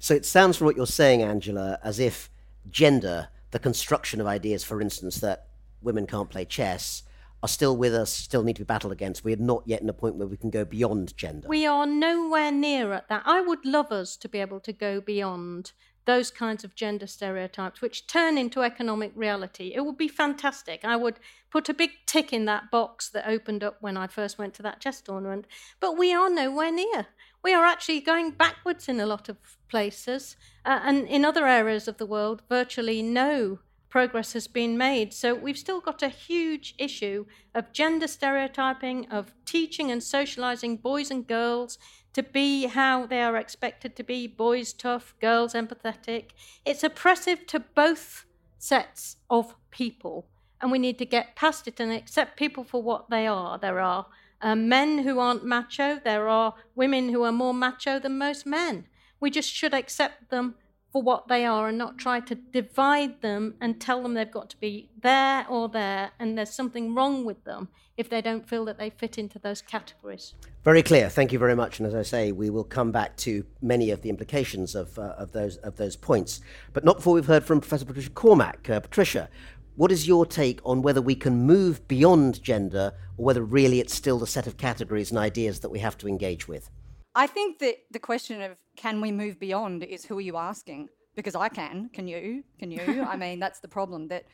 So 0.00 0.14
it 0.14 0.26
sounds 0.26 0.56
from 0.56 0.64
what 0.64 0.74
you're 0.74 0.84
saying, 0.84 1.22
Angela, 1.22 1.78
as 1.84 2.00
if 2.00 2.28
gender, 2.68 3.28
the 3.52 3.60
construction 3.60 4.20
of 4.20 4.26
ideas, 4.26 4.64
for 4.64 4.80
instance, 4.80 5.18
that 5.18 5.46
women 5.80 6.08
can't 6.08 6.28
play 6.28 6.44
chess, 6.44 7.04
are 7.40 7.48
still 7.48 7.76
with 7.76 7.94
us, 7.94 8.12
still 8.12 8.42
need 8.42 8.56
to 8.56 8.62
be 8.62 8.66
battled 8.66 8.92
against. 8.92 9.22
We 9.22 9.32
are 9.32 9.36
not 9.36 9.62
yet 9.64 9.80
in 9.80 9.88
a 9.88 9.92
point 9.92 10.16
where 10.16 10.26
we 10.26 10.36
can 10.36 10.50
go 10.50 10.64
beyond 10.64 11.16
gender. 11.16 11.46
We 11.46 11.64
are 11.64 11.86
nowhere 11.86 12.50
near 12.50 12.92
at 12.92 13.08
that. 13.10 13.22
I 13.26 13.40
would 13.40 13.64
love 13.64 13.92
us 13.92 14.16
to 14.16 14.28
be 14.28 14.40
able 14.40 14.58
to 14.58 14.72
go 14.72 15.00
beyond 15.00 15.70
those 16.08 16.30
kinds 16.30 16.64
of 16.64 16.74
gender 16.74 17.06
stereotypes, 17.06 17.82
which 17.82 18.06
turn 18.06 18.38
into 18.38 18.62
economic 18.62 19.12
reality. 19.14 19.72
It 19.74 19.84
would 19.84 19.98
be 19.98 20.08
fantastic. 20.08 20.82
I 20.82 20.96
would 20.96 21.20
put 21.50 21.68
a 21.68 21.74
big 21.74 21.90
tick 22.06 22.32
in 22.32 22.46
that 22.46 22.70
box 22.70 23.10
that 23.10 23.28
opened 23.28 23.62
up 23.62 23.76
when 23.82 23.98
I 23.98 24.06
first 24.06 24.38
went 24.38 24.54
to 24.54 24.62
that 24.62 24.80
chess 24.80 25.02
tournament. 25.02 25.46
But 25.80 25.98
we 25.98 26.14
are 26.14 26.30
nowhere 26.30 26.72
near. 26.72 27.08
We 27.44 27.52
are 27.52 27.66
actually 27.66 28.00
going 28.00 28.30
backwards 28.30 28.88
in 28.88 29.00
a 29.00 29.06
lot 29.06 29.28
of 29.28 29.36
places. 29.68 30.36
Uh, 30.64 30.80
and 30.82 31.06
in 31.06 31.26
other 31.26 31.46
areas 31.46 31.86
of 31.88 31.98
the 31.98 32.06
world, 32.06 32.40
virtually 32.48 33.02
no 33.02 33.58
progress 33.88 34.32
has 34.34 34.46
been 34.46 34.76
made. 34.76 35.12
So 35.12 35.34
we've 35.34 35.58
still 35.58 35.80
got 35.80 36.02
a 36.02 36.08
huge 36.08 36.74
issue 36.78 37.26
of 37.54 37.72
gender 37.72 38.06
stereotyping, 38.06 39.08
of 39.10 39.34
teaching 39.44 39.90
and 39.90 40.02
socializing 40.02 40.76
boys 40.76 41.10
and 41.10 41.26
girls 41.26 41.78
to 42.12 42.22
be 42.22 42.66
how 42.66 43.06
they 43.06 43.22
are 43.22 43.36
expected 43.36 43.96
to 43.96 44.02
be 44.02 44.26
boys 44.26 44.72
tough, 44.72 45.14
girls 45.20 45.54
empathetic. 45.54 46.30
It's 46.64 46.82
oppressive 46.82 47.46
to 47.46 47.60
both 47.60 48.24
sets 48.58 49.16
of 49.30 49.54
people. 49.70 50.26
And 50.60 50.72
we 50.72 50.78
need 50.78 50.98
to 50.98 51.06
get 51.06 51.36
past 51.36 51.68
it 51.68 51.78
and 51.78 51.92
accept 51.92 52.36
people 52.36 52.64
for 52.64 52.82
what 52.82 53.10
they 53.10 53.26
are. 53.26 53.58
There 53.58 53.78
are 53.80 54.06
uh, 54.40 54.56
men 54.56 54.98
who 54.98 55.18
aren't 55.18 55.44
macho, 55.44 56.00
there 56.02 56.28
are 56.28 56.54
women 56.74 57.10
who 57.10 57.22
are 57.22 57.32
more 57.32 57.54
macho 57.54 57.98
than 57.98 58.18
most 58.18 58.46
men. 58.46 58.86
We 59.20 59.30
just 59.30 59.52
should 59.52 59.74
accept 59.74 60.30
them 60.30 60.54
for 60.98 61.02
what 61.02 61.28
they 61.28 61.46
are 61.46 61.68
and 61.68 61.78
not 61.78 61.96
try 61.96 62.18
to 62.18 62.34
divide 62.34 63.20
them 63.20 63.54
and 63.60 63.80
tell 63.80 64.02
them 64.02 64.14
they've 64.14 64.32
got 64.32 64.50
to 64.50 64.56
be 64.56 64.88
there 65.00 65.46
or 65.48 65.68
there 65.68 66.10
and 66.18 66.36
there's 66.36 66.52
something 66.52 66.92
wrong 66.92 67.24
with 67.24 67.44
them 67.44 67.68
if 67.96 68.10
they 68.10 68.20
don't 68.20 68.48
feel 68.48 68.64
that 68.64 68.78
they 68.78 68.90
fit 68.90 69.16
into 69.16 69.38
those 69.38 69.62
categories. 69.62 70.34
Very 70.64 70.82
clear. 70.82 71.08
Thank 71.08 71.32
you 71.32 71.38
very 71.38 71.54
much. 71.54 71.78
And 71.78 71.86
as 71.86 71.94
I 71.94 72.02
say, 72.02 72.32
we 72.32 72.50
will 72.50 72.64
come 72.64 72.90
back 72.90 73.16
to 73.18 73.44
many 73.62 73.92
of 73.92 74.02
the 74.02 74.08
implications 74.08 74.74
of, 74.74 74.98
uh, 74.98 75.14
of, 75.16 75.30
those, 75.30 75.56
of 75.58 75.76
those 75.76 75.94
points. 75.94 76.40
But 76.72 76.84
not 76.84 76.96
before 76.96 77.14
we've 77.14 77.26
heard 77.26 77.44
from 77.44 77.60
Professor 77.60 77.84
Patricia 77.84 78.10
Cormack. 78.10 78.68
Uh, 78.68 78.80
Patricia, 78.80 79.28
what 79.76 79.92
is 79.92 80.08
your 80.08 80.26
take 80.26 80.58
on 80.64 80.82
whether 80.82 81.00
we 81.00 81.14
can 81.14 81.46
move 81.46 81.86
beyond 81.86 82.42
gender 82.42 82.92
or 83.16 83.24
whether 83.24 83.44
really 83.44 83.78
it's 83.78 83.94
still 83.94 84.18
the 84.18 84.26
set 84.26 84.48
of 84.48 84.56
categories 84.56 85.10
and 85.10 85.18
ideas 85.18 85.60
that 85.60 85.70
we 85.70 85.78
have 85.78 85.96
to 85.98 86.08
engage 86.08 86.48
with? 86.48 86.70
I 87.18 87.26
think 87.26 87.58
that 87.58 87.78
the 87.90 87.98
question 87.98 88.40
of 88.42 88.56
can 88.76 89.00
we 89.00 89.10
move 89.10 89.40
beyond 89.40 89.82
is 89.82 90.04
who 90.04 90.16
are 90.18 90.26
you 90.30 90.36
asking? 90.36 90.88
Because 91.16 91.34
I 91.34 91.48
can. 91.48 91.90
Can 91.92 92.06
you? 92.06 92.44
Can 92.60 92.70
you? 92.70 93.02
I 93.02 93.16
mean, 93.24 93.40
that's 93.40 93.58
the 93.58 93.66
problem 93.66 94.06
that 94.06 94.26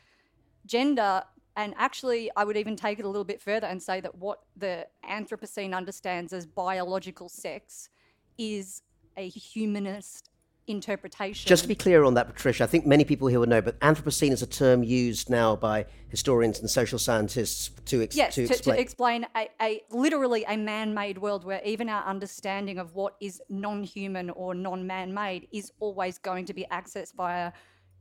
gender, 0.67 1.23
and 1.57 1.73
actually, 1.79 2.31
I 2.37 2.45
would 2.45 2.59
even 2.59 2.77
take 2.77 2.99
it 2.99 3.07
a 3.07 3.09
little 3.09 3.25
bit 3.25 3.41
further 3.41 3.67
and 3.67 3.83
say 3.83 4.03
that 4.03 4.15
what 4.17 4.41
the 4.55 4.87
Anthropocene 5.03 5.75
understands 5.75 6.35
as 6.35 6.45
biological 6.45 7.31
sex 7.31 7.89
is 8.37 8.83
a 9.17 9.29
humanist 9.31 10.29
interpretation. 10.67 11.49
Just 11.49 11.63
to 11.63 11.69
be 11.69 11.75
clear 11.75 12.05
on 12.05 12.15
that, 12.15 12.27
Patricia, 12.27 12.65
I 12.65 12.67
think 12.67 12.87
many 12.87 13.05
people 13.05 13.29
here 13.29 13.41
will 13.41 13.47
know, 13.47 13.61
but 13.61 13.79
Anthropocene 13.81 14.33
is 14.33 14.43
a 14.43 14.47
term 14.47 14.83
used 14.83 15.31
now 15.31 15.57
by 15.57 15.87
historians 16.09 16.61
and 16.61 16.71
social 16.71 16.99
scientists 16.99 17.71
to, 17.87 18.03
ex- 18.03 18.17
yes, 18.17 18.35
to, 18.35 18.47
to 18.47 18.53
explain. 18.53 18.77
to 18.77 18.83
explain 18.83 19.27
a, 19.37 19.49
a 19.61 19.83
literally 19.91 20.45
a 20.49 20.57
man-made 20.57 21.19
world 21.19 21.45
where 21.45 21.61
even 21.65 21.89
our 21.89 22.05
understanding 22.05 22.79
of 22.79 22.95
what 22.95 23.17
is 23.21 23.43
non-human 23.49 24.31
or 24.31 24.55
non-man-made 24.55 25.49
is 25.53 25.73
always 25.81 26.19
going 26.19 26.45
to 26.47 26.55
be 26.55 26.67
accessed 26.71 27.15
via 27.15 27.53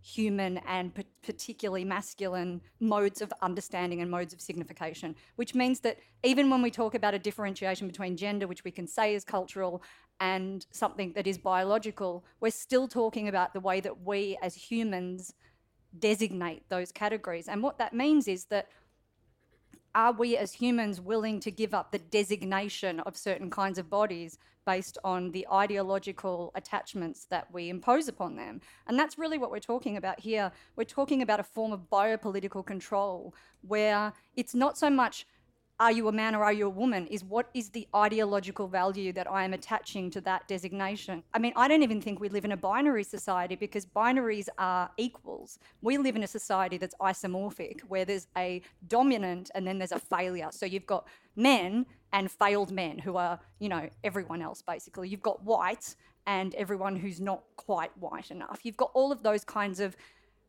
human 0.04 0.58
and 0.68 0.94
p- 0.94 1.06
particularly 1.26 1.86
masculine 1.86 2.62
modes 2.82 3.22
of 3.22 3.32
understanding 3.42 4.02
and 4.02 4.12
modes 4.12 4.34
of 4.34 4.42
signification, 4.42 5.16
which 5.38 5.56
means 5.56 5.80
that 5.80 5.98
even 6.24 6.50
when 6.50 6.62
we 6.62 6.70
talk 6.70 6.94
about 6.94 7.14
a 7.14 7.20
differentiation 7.20 7.88
between 7.88 8.18
gender, 8.18 8.46
which 8.46 8.66
we 8.66 8.72
can 8.72 8.86
say 8.86 9.16
is 9.16 9.24
cultural, 9.24 9.82
and 10.20 10.66
something 10.72 11.14
that 11.14 11.28
is 11.28 11.38
biological, 11.38 12.24
we're 12.40 12.52
still 12.52 12.88
talking 12.88 13.28
about 13.28 13.54
the 13.54 13.60
way 13.60 13.80
that 13.82 14.02
we 14.04 14.38
as 14.42 14.56
humans 14.56 15.34
designate 16.00 16.64
those 16.70 16.92
categories. 16.92 17.48
And 17.48 17.62
what 17.62 17.78
that 17.78 17.94
means 17.94 18.28
is 18.28 18.46
that 18.46 18.68
are 19.96 20.12
we 20.12 20.36
as 20.38 20.54
humans 20.54 21.00
willing 21.00 21.40
to 21.42 21.52
give 21.52 21.74
up 21.74 21.92
the 21.92 22.00
designation 22.00 23.00
of 23.02 23.16
certain 23.16 23.52
kinds 23.52 23.78
of 23.78 23.90
bodies 23.90 24.40
based 24.66 24.98
on 25.04 25.30
the 25.32 25.46
ideological 25.52 26.52
attachments 26.56 27.26
that 27.26 27.48
we 27.54 27.70
impose 27.70 28.08
upon 28.08 28.36
them? 28.36 28.60
And 28.88 28.98
that's 28.98 29.20
really 29.20 29.38
what 29.38 29.52
we're 29.52 29.60
talking 29.60 29.98
about 29.98 30.20
here. 30.20 30.52
We're 30.76 30.86
talking 30.86 31.22
about 31.22 31.40
a 31.40 31.44
form 31.44 31.72
of 31.72 31.82
biopolitical 31.92 32.66
control 32.66 33.36
where 33.62 34.14
it's 34.36 34.56
not 34.56 34.80
so 34.80 34.90
much 34.90 35.28
are 35.80 35.92
you 35.92 36.08
a 36.08 36.12
man 36.12 36.36
or 36.36 36.44
are 36.44 36.54
you 36.54 36.68
a 36.68 36.70
woman 36.70 37.08
is 37.08 37.24
what 37.24 37.50
is 37.54 37.70
the 37.70 37.88
ideological 37.96 38.68
value 38.68 39.12
that 39.14 39.30
I 39.30 39.44
am 39.44 39.54
attaching 39.54 40.10
to 40.12 40.22
that 40.22 40.48
designation. 40.48 41.24
I 41.34 41.40
mean, 41.40 41.54
I 41.56 41.68
don't 41.68 41.84
even 41.84 42.02
think 42.02 42.20
we 42.20 42.30
live 42.30 42.46
in 42.46 42.52
a 42.52 42.58
binary 42.58 43.04
society 43.04 43.56
because 43.56 43.86
binaries 43.86 44.48
are 44.58 44.92
equals. 44.98 45.60
We 45.82 45.98
live 45.98 46.16
in 46.16 46.24
a 46.24 46.28
society 46.28 46.78
that's 46.78 46.96
isomorphic 47.02 47.82
where 47.82 48.06
there's 48.06 48.28
a 48.38 48.62
dominant 48.88 49.50
and 49.56 49.66
then 49.66 49.78
there's 49.80 49.92
a 49.92 50.00
failure. 50.00 50.50
So 50.52 50.66
you've 50.66 50.86
got 50.86 51.08
men 51.36 51.86
and 52.12 52.32
failed 52.32 52.72
men 52.72 53.00
who 53.00 53.18
are, 53.18 53.40
you 53.60 53.70
know, 53.70 53.90
everyone 54.04 54.42
else 54.42 54.62
basically. 54.62 55.10
You've 55.10 55.24
got 55.24 55.44
white 55.44 55.96
and 56.26 56.56
everyone 56.56 56.96
who's 56.96 57.20
not 57.20 57.44
quite 57.58 57.96
white 57.98 58.32
enough. 58.32 58.62
You've 58.64 58.78
got 58.78 58.92
all 58.94 59.12
of 59.12 59.24
those 59.24 59.44
kinds 59.44 59.80
of 59.80 59.96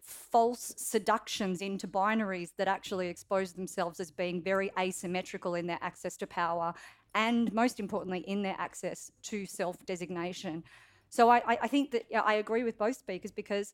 false 0.04 0.74
seductions 0.76 1.62
into 1.62 1.88
binaries 1.88 2.50
that 2.58 2.68
actually 2.68 3.08
expose 3.08 3.52
themselves 3.52 4.00
as 4.00 4.10
being 4.10 4.42
very 4.42 4.70
asymmetrical 4.78 5.54
in 5.54 5.66
their 5.66 5.78
access 5.80 6.16
to 6.16 6.26
power 6.26 6.74
and 7.14 7.52
most 7.52 7.80
importantly 7.80 8.20
in 8.20 8.42
their 8.42 8.56
access 8.58 9.10
to 9.22 9.46
self-designation 9.46 10.62
so 11.08 11.30
i, 11.30 11.42
I 11.46 11.68
think 11.68 11.90
that 11.92 12.04
i 12.24 12.34
agree 12.34 12.64
with 12.64 12.76
both 12.76 12.96
speakers 12.96 13.32
because 13.32 13.72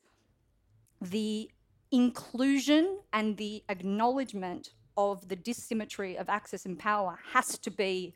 the 1.01 1.51
inclusion 1.91 2.99
and 3.13 3.37
the 3.37 3.65
acknowledgement 3.69 4.71
of 4.97 5.29
the 5.29 5.37
dissymmetry 5.37 6.17
of 6.17 6.29
access 6.29 6.67
and 6.67 6.79
power 6.79 7.19
has 7.33 7.59
to 7.59 7.71
be 7.71 8.15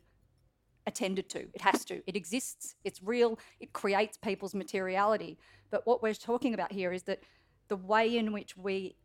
attended 0.87 1.29
to. 1.29 1.39
It 1.53 1.61
has 1.61 1.83
to. 1.85 2.01
It 2.07 2.15
exists, 2.15 2.75
it's 2.83 3.01
real, 3.01 3.39
it 3.59 3.73
creates 3.73 4.17
people's 4.17 4.53
materiality. 4.53 5.37
But 5.71 5.85
what 5.87 6.03
we're 6.03 6.13
talking 6.13 6.53
about 6.53 6.71
here 6.71 6.93
is 6.93 7.03
that 7.03 7.19
the 7.67 7.75
way 7.75 8.17
in 8.17 8.31
which 8.31 8.55
we 8.57 8.95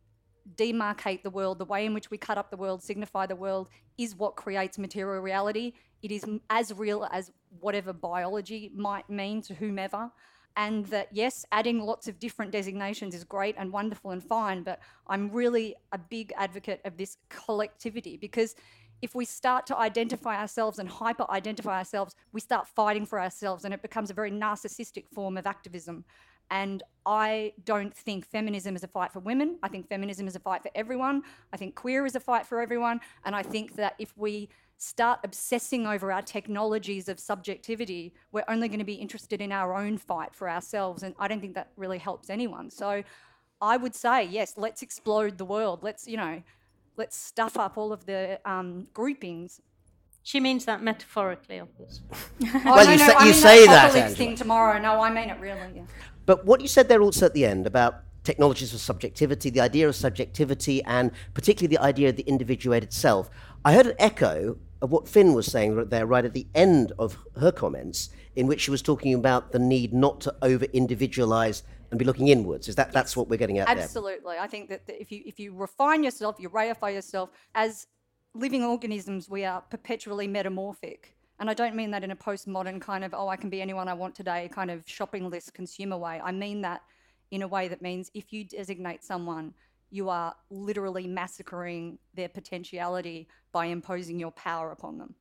demarcate 0.55 1.23
the 1.23 1.29
world, 1.29 1.59
the 1.59 1.65
way 1.65 1.85
in 1.85 1.93
which 1.93 2.09
we 2.09 2.17
cut 2.17 2.37
up 2.37 2.49
the 2.49 2.57
world, 2.57 2.81
signify 2.83 3.25
the 3.25 3.35
world, 3.35 3.69
is 3.97 4.15
what 4.15 4.35
creates 4.35 4.77
material 4.77 5.21
reality. 5.21 5.73
It 6.01 6.11
is 6.11 6.25
as 6.49 6.73
real 6.73 7.07
as 7.11 7.31
whatever 7.59 7.93
biology 7.93 8.71
might 8.75 9.09
mean 9.09 9.41
to 9.43 9.53
whomever. 9.53 10.11
And 10.57 10.85
that, 10.87 11.07
yes, 11.11 11.45
adding 11.51 11.79
lots 11.79 12.07
of 12.07 12.19
different 12.19 12.51
designations 12.51 13.15
is 13.15 13.23
great 13.23 13.55
and 13.57 13.71
wonderful 13.71 14.11
and 14.11 14.21
fine, 14.21 14.63
but 14.63 14.79
I'm 15.07 15.31
really 15.31 15.75
a 15.93 15.97
big 15.97 16.33
advocate 16.35 16.81
of 16.83 16.97
this 16.97 17.17
collectivity 17.29 18.17
because 18.17 18.55
if 19.01 19.15
we 19.15 19.25
start 19.25 19.65
to 19.67 19.77
identify 19.77 20.37
ourselves 20.39 20.77
and 20.77 20.87
hyper 20.87 21.25
identify 21.29 21.77
ourselves, 21.77 22.15
we 22.33 22.41
start 22.41 22.67
fighting 22.67 23.05
for 23.05 23.19
ourselves 23.19 23.65
and 23.65 23.73
it 23.73 23.81
becomes 23.81 24.11
a 24.11 24.13
very 24.13 24.31
narcissistic 24.31 25.05
form 25.09 25.37
of 25.37 25.47
activism. 25.47 26.03
And 26.51 26.83
I 27.05 27.53
don't 27.65 27.95
think 27.95 28.27
feminism 28.27 28.75
is 28.75 28.83
a 28.83 28.87
fight 28.87 29.11
for 29.11 29.19
women. 29.21 29.57
I 29.63 29.69
think 29.69 29.87
feminism 29.89 30.27
is 30.27 30.35
a 30.35 30.39
fight 30.39 30.61
for 30.61 30.69
everyone. 30.75 31.23
I 31.51 31.57
think 31.57 31.73
queer 31.75 32.05
is 32.05 32.15
a 32.15 32.19
fight 32.19 32.45
for 32.45 32.61
everyone. 32.61 32.99
And 33.25 33.35
I 33.35 33.41
think 33.41 33.75
that 33.77 33.95
if 33.97 34.15
we 34.17 34.49
start 34.77 35.19
obsessing 35.23 35.87
over 35.87 36.11
our 36.11 36.21
technologies 36.21 37.07
of 37.07 37.19
subjectivity, 37.19 38.13
we're 38.31 38.43
only 38.47 38.67
going 38.67 38.79
to 38.79 38.85
be 38.85 38.95
interested 38.95 39.41
in 39.41 39.51
our 39.51 39.73
own 39.75 39.97
fight 39.97 40.35
for 40.35 40.49
ourselves. 40.49 41.01
And 41.03 41.15
I 41.17 41.27
don't 41.27 41.39
think 41.41 41.55
that 41.55 41.69
really 41.77 41.97
helps 41.99 42.29
anyone. 42.29 42.69
So 42.69 43.03
I 43.61 43.77
would 43.77 43.95
say, 43.95 44.25
yes, 44.25 44.53
let's 44.57 44.81
explode 44.81 45.37
the 45.37 45.45
world. 45.45 45.83
Let's, 45.83 46.07
you 46.07 46.17
know, 46.17 46.43
let's 46.97 47.15
stuff 47.15 47.57
up 47.57 47.77
all 47.77 47.93
of 47.93 48.05
the 48.05 48.39
um, 48.45 48.87
groupings. 48.93 49.61
She 50.23 50.39
means 50.39 50.65
that 50.65 50.83
metaphorically, 50.83 51.59
obviously. 51.61 52.05
Oh, 52.53 52.75
Well, 52.75 52.85
no, 52.85 52.91
you 52.91 52.97
no, 52.99 53.07
say- 53.07 53.13
I 53.13 53.19
you 53.25 53.31
mean 53.31 53.41
say 53.41 53.65
that, 53.65 53.85
apocalypse 53.85 53.95
Angela. 54.11 54.15
thing 54.17 54.35
tomorrow. 54.35 54.79
No, 54.79 55.01
I 55.01 55.09
mean 55.11 55.29
it 55.29 55.39
really. 55.39 55.59
Yeah. 55.75 55.83
But 56.25 56.45
what 56.45 56.61
you 56.61 56.67
said 56.67 56.87
there 56.87 57.01
also 57.01 57.25
at 57.25 57.33
the 57.33 57.45
end 57.45 57.67
about 57.67 58.03
technologies 58.23 58.71
for 58.71 58.77
subjectivity, 58.77 59.49
the 59.49 59.61
idea 59.61 59.87
of 59.87 59.95
subjectivity, 59.95 60.83
and 60.83 61.11
particularly 61.33 61.75
the 61.75 61.81
idea 61.81 62.09
of 62.09 62.15
the 62.15 62.23
individuated 62.23 62.93
self, 62.93 63.29
I 63.65 63.73
heard 63.73 63.87
an 63.87 63.95
echo 63.99 64.57
of 64.81 64.91
what 64.91 65.07
Finn 65.07 65.33
was 65.33 65.45
saying 65.45 65.89
there, 65.89 66.05
right 66.05 66.25
at 66.25 66.33
the 66.33 66.47
end 66.55 66.91
of 66.97 67.17
her 67.39 67.51
comments, 67.51 68.09
in 68.35 68.47
which 68.47 68.61
she 68.61 68.71
was 68.71 68.81
talking 68.81 69.13
about 69.13 69.51
the 69.51 69.59
need 69.59 69.93
not 69.93 70.21
to 70.21 70.35
over 70.41 70.65
individualize 70.65 71.63
and 71.91 71.99
be 71.99 72.05
looking 72.05 72.29
inwards. 72.29 72.67
Is 72.67 72.75
that 72.75 72.91
that's 72.91 73.15
what 73.15 73.29
we're 73.29 73.37
getting 73.37 73.59
at 73.59 73.67
there? 73.67 73.83
Absolutely. 73.83 74.37
I 74.37 74.47
think 74.47 74.69
that 74.69 74.87
that 74.87 74.99
if 74.99 75.11
you 75.11 75.21
if 75.25 75.39
you 75.39 75.53
refine 75.53 76.03
yourself, 76.03 76.37
you 76.39 76.49
reify 76.49 76.93
yourself 76.93 77.29
as 77.53 77.87
living 78.33 78.63
organisms, 78.63 79.29
we 79.29 79.45
are 79.45 79.61
perpetually 79.61 80.27
metamorphic. 80.27 81.15
And 81.41 81.49
I 81.49 81.55
don't 81.55 81.75
mean 81.75 81.89
that 81.89 82.03
in 82.03 82.11
a 82.11 82.15
postmodern 82.15 82.79
kind 82.79 83.03
of, 83.03 83.15
oh, 83.15 83.27
I 83.27 83.35
can 83.35 83.49
be 83.49 83.63
anyone 83.63 83.87
I 83.87 83.95
want 83.95 84.13
today 84.13 84.47
kind 84.53 84.69
of 84.69 84.83
shopping 84.85 85.27
list 85.27 85.55
consumer 85.55 85.97
way. 85.97 86.21
I 86.23 86.31
mean 86.31 86.61
that 86.61 86.83
in 87.31 87.41
a 87.41 87.47
way 87.47 87.67
that 87.67 87.81
means 87.81 88.11
if 88.13 88.31
you 88.31 88.43
designate 88.43 89.03
someone, 89.03 89.55
you 89.89 90.07
are 90.09 90.35
literally 90.51 91.07
massacring 91.07 91.97
their 92.13 92.29
potentiality 92.29 93.27
by 93.51 93.65
imposing 93.65 94.19
your 94.19 94.29
power 94.29 94.71
upon 94.71 94.99
them. 94.99 95.15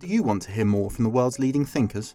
Do 0.00 0.06
you 0.06 0.22
want 0.22 0.42
to 0.42 0.50
hear 0.50 0.66
more 0.66 0.90
from 0.90 1.04
the 1.04 1.10
world's 1.10 1.38
leading 1.38 1.64
thinkers? 1.64 2.14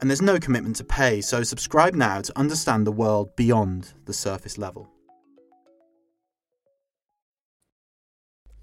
and 0.00 0.10
there's 0.10 0.22
no 0.22 0.38
commitment 0.38 0.76
to 0.76 0.84
pay, 0.84 1.20
so 1.20 1.42
subscribe 1.42 1.94
now 1.94 2.20
to 2.20 2.38
understand 2.38 2.86
the 2.86 2.92
world 2.92 3.34
beyond 3.36 3.92
the 4.04 4.12
surface 4.12 4.58
level. 4.58 4.90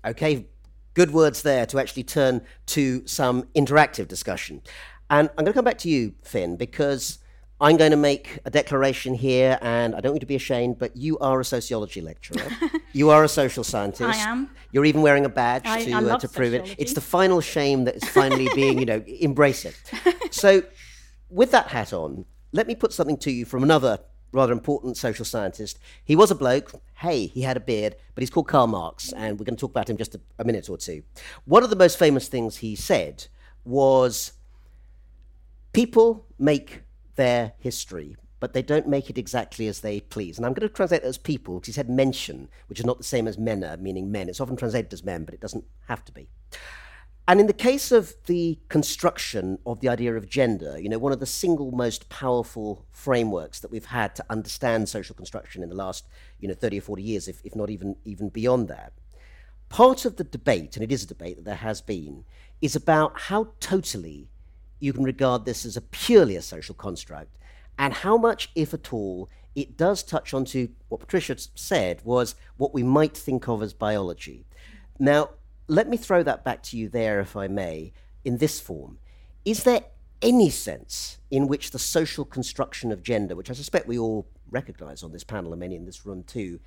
Okay, 0.06 0.48
good 0.94 1.12
words 1.12 1.44
there 1.44 1.66
to 1.68 1.80
actually 1.80 2.04
turn 2.04 2.42
to 2.68 3.06
some 3.06 3.44
interactive 3.56 4.08
discussion. 4.08 4.62
And 5.10 5.30
I'm 5.38 5.46
going 5.46 5.54
to 5.54 5.54
come 5.54 5.66
back 5.66 5.78
to 5.80 5.90
you, 5.90 6.16
Finn, 6.24 6.56
because 6.56 7.20
I'm 7.60 7.78
going 7.78 7.92
to 7.92 7.98
make 7.98 8.40
a 8.46 8.50
declaration 8.50 9.14
here, 9.14 9.60
and 9.62 9.94
I 9.94 10.00
don't 10.00 10.14
want 10.14 10.16
you 10.16 10.22
to 10.22 10.26
be 10.26 10.36
ashamed, 10.36 10.80
but 10.80 10.98
you 10.98 11.20
are 11.20 11.40
a 11.40 11.46
sociology 11.46 12.02
lecturer. 12.02 12.48
you 12.94 13.12
are 13.12 13.24
a 13.24 13.28
social 13.28 13.64
scientist. 13.64 14.20
I 14.20 14.30
am. 14.30 14.50
You're 14.72 14.86
even 14.86 15.04
wearing 15.04 15.26
a 15.26 15.30
badge 15.30 15.68
I- 15.68 15.84
to, 15.86 15.92
I 15.92 15.98
uh, 15.98 16.02
love 16.02 16.22
to 16.22 16.30
prove 16.30 16.56
it. 16.56 16.76
It's 16.80 16.94
the 16.94 17.02
final 17.02 17.40
shame 17.40 17.84
that 17.84 17.96
is 17.96 18.04
finally 18.04 18.50
being, 18.56 18.80
you 18.80 18.86
know, 18.86 19.04
embrace 19.06 19.66
it. 19.66 19.80
So, 20.32 20.64
with 21.32 21.52
that 21.52 21.68
hat 21.68 21.94
on, 21.94 22.26
let 22.52 22.68
me 22.68 22.76
put 22.76 22.94
something 22.94 23.18
to 23.18 23.32
you 23.32 23.46
from 23.46 23.64
another 23.64 24.00
rather 24.34 24.54
important 24.54 24.98
social 24.98 25.26
scientist. 25.26 25.78
He 26.04 26.16
was 26.16 26.32
a 26.32 26.36
bloke. 26.36 26.72
Hey, 26.96 27.28
he 27.28 27.42
had 27.42 27.58
a 27.58 27.62
beard, 27.62 27.96
but 28.16 28.22
he's 28.22 28.30
called 28.30 28.48
Karl 28.48 28.68
Marx, 28.68 29.12
and 29.12 29.40
we're 29.40 29.46
going 29.46 29.56
to 29.56 29.60
talk 29.60 29.72
about 29.72 29.90
him 29.90 29.98
just 29.98 30.16
a, 30.16 30.22
a 30.40 30.46
minute 30.46 30.70
or 30.70 30.78
two. 30.78 31.04
One 31.46 31.64
of 31.64 31.70
the 31.70 31.76
most 31.76 32.00
famous 32.00 32.28
things 32.28 32.58
he 32.58 32.76
said 32.76 33.28
was 33.66 34.34
people 35.74 36.26
make 36.40 36.84
their 37.16 37.54
history, 37.60 38.16
but 38.40 38.54
they 38.54 38.62
don't 38.62 38.88
make 38.88 39.10
it 39.10 39.18
exactly 39.18 39.68
as 39.68 39.82
they 39.82 40.00
please. 40.00 40.38
And 40.38 40.46
I'm 40.46 40.54
going 40.54 40.68
to 40.68 40.74
translate 40.74 41.02
that 41.02 41.08
as 41.08 41.18
people, 41.18 41.56
because 41.56 41.68
he 41.68 41.74
said 41.74 41.90
Menschen, 41.90 42.48
which 42.68 42.80
is 42.80 42.86
not 42.86 42.98
the 42.98 43.04
same 43.04 43.28
as 43.28 43.38
Männer, 43.38 43.80
meaning 43.80 44.12
men. 44.12 44.30
It's 44.30 44.40
often 44.40 44.56
translated 44.56 44.94
as 44.94 45.04
men, 45.04 45.26
but 45.26 45.34
it 45.34 45.42
doesn't 45.42 45.66
have 45.88 46.06
to 46.06 46.12
be. 46.12 46.30
And 47.28 47.40
in 47.40 47.48
the 47.48 47.54
case 47.54 47.92
of 47.92 48.16
the 48.26 48.60
construction 48.68 49.60
of 49.66 49.80
the 49.80 49.90
idea 49.90 50.16
of 50.16 50.28
gender, 50.28 50.80
you 50.80 50.90
know, 50.90 50.98
one 50.98 51.14
of 51.14 51.20
the 51.20 51.26
single 51.26 51.72
most 51.72 52.10
powerful 52.10 52.86
frameworks 52.92 53.60
that 53.60 53.72
we've 53.72 53.86
had 53.86 54.16
to 54.16 54.26
understand 54.30 54.90
social 54.90 55.16
construction 55.16 55.62
in 55.64 55.70
the 55.70 55.76
last, 55.76 56.08
you 56.40 56.48
know, 56.48 56.54
30 56.54 56.80
or 56.80 56.82
40 56.82 57.04
years, 57.04 57.28
if, 57.28 57.42
if 57.46 57.56
not 57.56 57.70
even, 57.70 57.96
even 58.06 58.30
beyond 58.30 58.68
that, 58.70 58.94
part 59.70 60.04
of 60.04 60.18
the 60.18 60.24
debate, 60.24 60.76
and 60.76 60.84
it 60.84 60.92
is 60.92 61.04
a 61.04 61.08
debate 61.08 61.38
that 61.38 61.46
there 61.46 61.56
has 61.56 61.80
been, 61.80 62.26
is 62.60 62.76
about 62.76 63.20
how 63.22 63.54
totally 63.60 64.28
you 64.80 64.92
can 64.92 65.04
regard 65.04 65.46
this 65.46 65.64
as 65.66 65.78
a 65.78 65.82
purely 65.82 66.36
a 66.36 66.42
social 66.42 66.76
construct, 66.76 67.38
and 67.78 67.94
how 67.94 68.18
much, 68.18 68.50
if 68.56 68.74
at 68.74 68.92
all, 68.92 69.30
it 69.56 69.78
does 69.78 70.04
touch 70.04 70.34
onto 70.34 70.70
what 70.90 71.00
Patricia 71.00 71.36
said 71.56 72.02
was 72.04 72.36
what 72.58 72.74
we 72.74 72.84
might 72.84 73.16
think 73.16 73.48
of 73.48 73.62
as 73.62 73.74
biology. 73.74 74.46
Now, 75.00 75.30
let 75.72 75.88
me 75.88 75.96
throw 75.96 76.22
that 76.22 76.44
back 76.44 76.62
to 76.64 76.78
you 76.78 76.90
there, 76.90 77.22
if 77.22 77.38
I 77.38 77.48
may, 77.48 77.94
in 78.26 78.40
this 78.40 78.60
form. 78.60 79.00
Is 79.46 79.64
there 79.64 79.84
any 80.22 80.50
sense 80.50 81.18
in 81.32 81.48
which 81.48 81.72
the 81.72 81.80
social 81.80 82.26
construction 82.26 82.92
of 82.92 83.02
gender, 83.02 83.38
which 83.38 83.50
I 83.50 83.54
suspect 83.54 83.88
we 83.88 83.98
all 83.98 84.28
recognize 84.50 85.02
on 85.02 85.14
this 85.14 85.24
panel 85.24 85.54
and 85.54 85.62
many 85.62 85.78
in 85.78 85.86
this 85.86 86.06
room 86.06 86.24
too, 86.24 86.60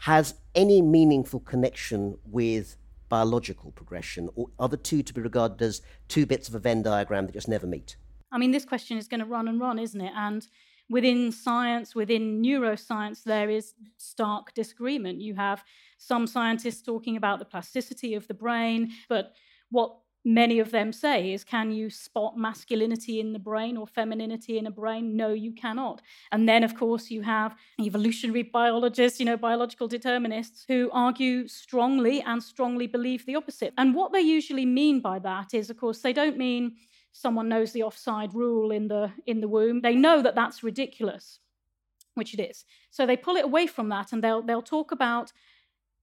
has 0.00 0.34
any 0.54 0.82
meaningful 0.82 1.40
connection 1.40 2.18
with 2.26 2.76
biological 3.08 3.70
progression, 3.70 4.28
or 4.34 4.48
are 4.58 4.68
the 4.68 4.76
two 4.76 5.02
to 5.02 5.14
be 5.14 5.22
regarded 5.22 5.62
as 5.62 5.80
two 6.08 6.26
bits 6.26 6.46
of 6.46 6.54
a 6.54 6.58
Venn 6.58 6.82
diagram 6.82 7.24
that 7.24 7.32
just 7.32 7.48
never 7.48 7.66
meet? 7.66 7.96
I 8.30 8.36
mean, 8.36 8.50
this 8.50 8.66
question 8.66 8.98
is 8.98 9.08
going 9.08 9.20
to 9.20 9.26
run 9.26 9.48
and 9.48 9.58
run, 9.60 9.78
isn't 9.78 10.00
it? 10.00 10.12
And 10.14 10.46
within 10.90 11.32
science, 11.32 11.94
within 11.94 12.42
neuroscience, 12.42 13.24
there 13.24 13.48
is 13.48 13.72
stark 13.96 14.52
disagreement. 14.52 15.22
You 15.22 15.36
have 15.36 15.64
some 16.06 16.26
scientists 16.26 16.82
talking 16.82 17.16
about 17.16 17.38
the 17.38 17.44
plasticity 17.44 18.14
of 18.14 18.26
the 18.26 18.34
brain, 18.34 18.90
but 19.08 19.32
what 19.70 19.96
many 20.24 20.58
of 20.60 20.70
them 20.70 20.92
say 20.92 21.32
is 21.32 21.44
can 21.44 21.72
you 21.72 21.90
spot 21.90 22.36
masculinity 22.36 23.20
in 23.20 23.32
the 23.32 23.38
brain 23.38 23.76
or 23.76 23.86
femininity 23.86 24.58
in 24.58 24.66
a 24.66 24.70
brain? 24.70 25.16
No, 25.16 25.32
you 25.32 25.52
cannot. 25.52 26.02
And 26.30 26.48
then, 26.48 26.62
of 26.64 26.74
course, 26.74 27.10
you 27.10 27.22
have 27.22 27.56
evolutionary 27.80 28.42
biologists, 28.42 29.18
you 29.20 29.26
know, 29.26 29.36
biological 29.36 29.88
determinists 29.88 30.64
who 30.68 30.90
argue 30.92 31.48
strongly 31.48 32.20
and 32.22 32.42
strongly 32.42 32.86
believe 32.86 33.26
the 33.26 33.36
opposite. 33.36 33.72
And 33.78 33.94
what 33.94 34.12
they 34.12 34.20
usually 34.20 34.66
mean 34.66 35.00
by 35.00 35.18
that 35.20 35.54
is, 35.54 35.70
of 35.70 35.76
course, 35.76 36.00
they 36.00 36.12
don't 36.12 36.36
mean 36.38 36.76
someone 37.12 37.48
knows 37.48 37.72
the 37.72 37.82
offside 37.82 38.34
rule 38.34 38.70
in 38.70 38.88
the 38.88 39.12
in 39.26 39.40
the 39.40 39.48
womb. 39.48 39.80
They 39.80 39.94
know 39.94 40.22
that 40.22 40.34
that's 40.34 40.62
ridiculous, 40.62 41.40
which 42.14 42.34
it 42.34 42.42
is. 42.42 42.64
So 42.90 43.06
they 43.06 43.16
pull 43.16 43.36
it 43.36 43.44
away 43.44 43.66
from 43.66 43.88
that 43.90 44.12
and 44.12 44.22
they'll 44.22 44.42
they'll 44.42 44.62
talk 44.62 44.92
about 44.92 45.32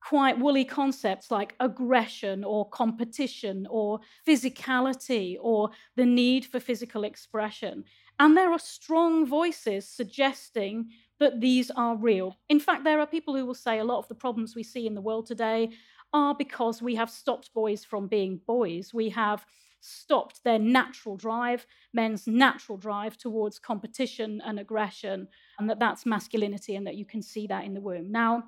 quite 0.02 0.40
woolly 0.40 0.66
concepts 0.66 1.30
like 1.30 1.56
aggression 1.60 2.44
or 2.44 2.70
competition 2.70 3.68
or 3.70 4.00
physicality 4.28 5.36
or 5.42 5.70
the 5.96 6.06
need 6.06 6.46
for 6.46 6.60
physical 6.60 7.04
expression. 7.04 7.84
And 8.20 8.36
there 8.36 8.52
are 8.52 8.60
strong 8.60 9.26
voices 9.26 9.88
suggesting 9.88 10.90
that 11.20 11.42
these 11.42 11.70
are 11.72 11.96
real. 11.96 12.38
In 12.50 12.60
fact, 12.60 12.84
there 12.84 13.00
are 13.00 13.08
people 13.08 13.36
who 13.36 13.46
will 13.46 13.54
say 13.54 13.80
a 13.80 13.84
lot 13.84 14.00
of 14.00 14.08
the 14.08 14.16
problems 14.16 14.56
we 14.56 14.64
see 14.64 14.88
in 14.88 14.96
the 14.96 15.02
world 15.02 15.26
today 15.26 15.70
are 16.14 16.34
because 16.34 16.82
we 16.82 16.96
have 16.96 17.10
stopped 17.10 17.54
boys 17.54 17.84
from 17.84 18.08
being 18.08 18.40
boys. 18.48 18.94
We 18.94 19.10
have 19.10 19.46
stopped 19.82 20.44
their 20.44 20.60
natural 20.60 21.16
drive, 21.16 21.66
men's 21.94 22.28
natural 22.28 22.78
drive 22.78 23.18
towards 23.18 23.60
competition 23.60 24.42
and 24.46 24.60
aggression, 24.60 25.28
and 25.58 25.70
that 25.70 25.80
that's 25.80 26.06
masculinity 26.06 26.76
and 26.76 26.86
that 26.88 26.96
you 26.96 27.06
can 27.06 27.22
see 27.22 27.48
that 27.48 27.64
in 27.64 27.74
the 27.74 27.82
womb. 27.82 28.12
Now, 28.12 28.44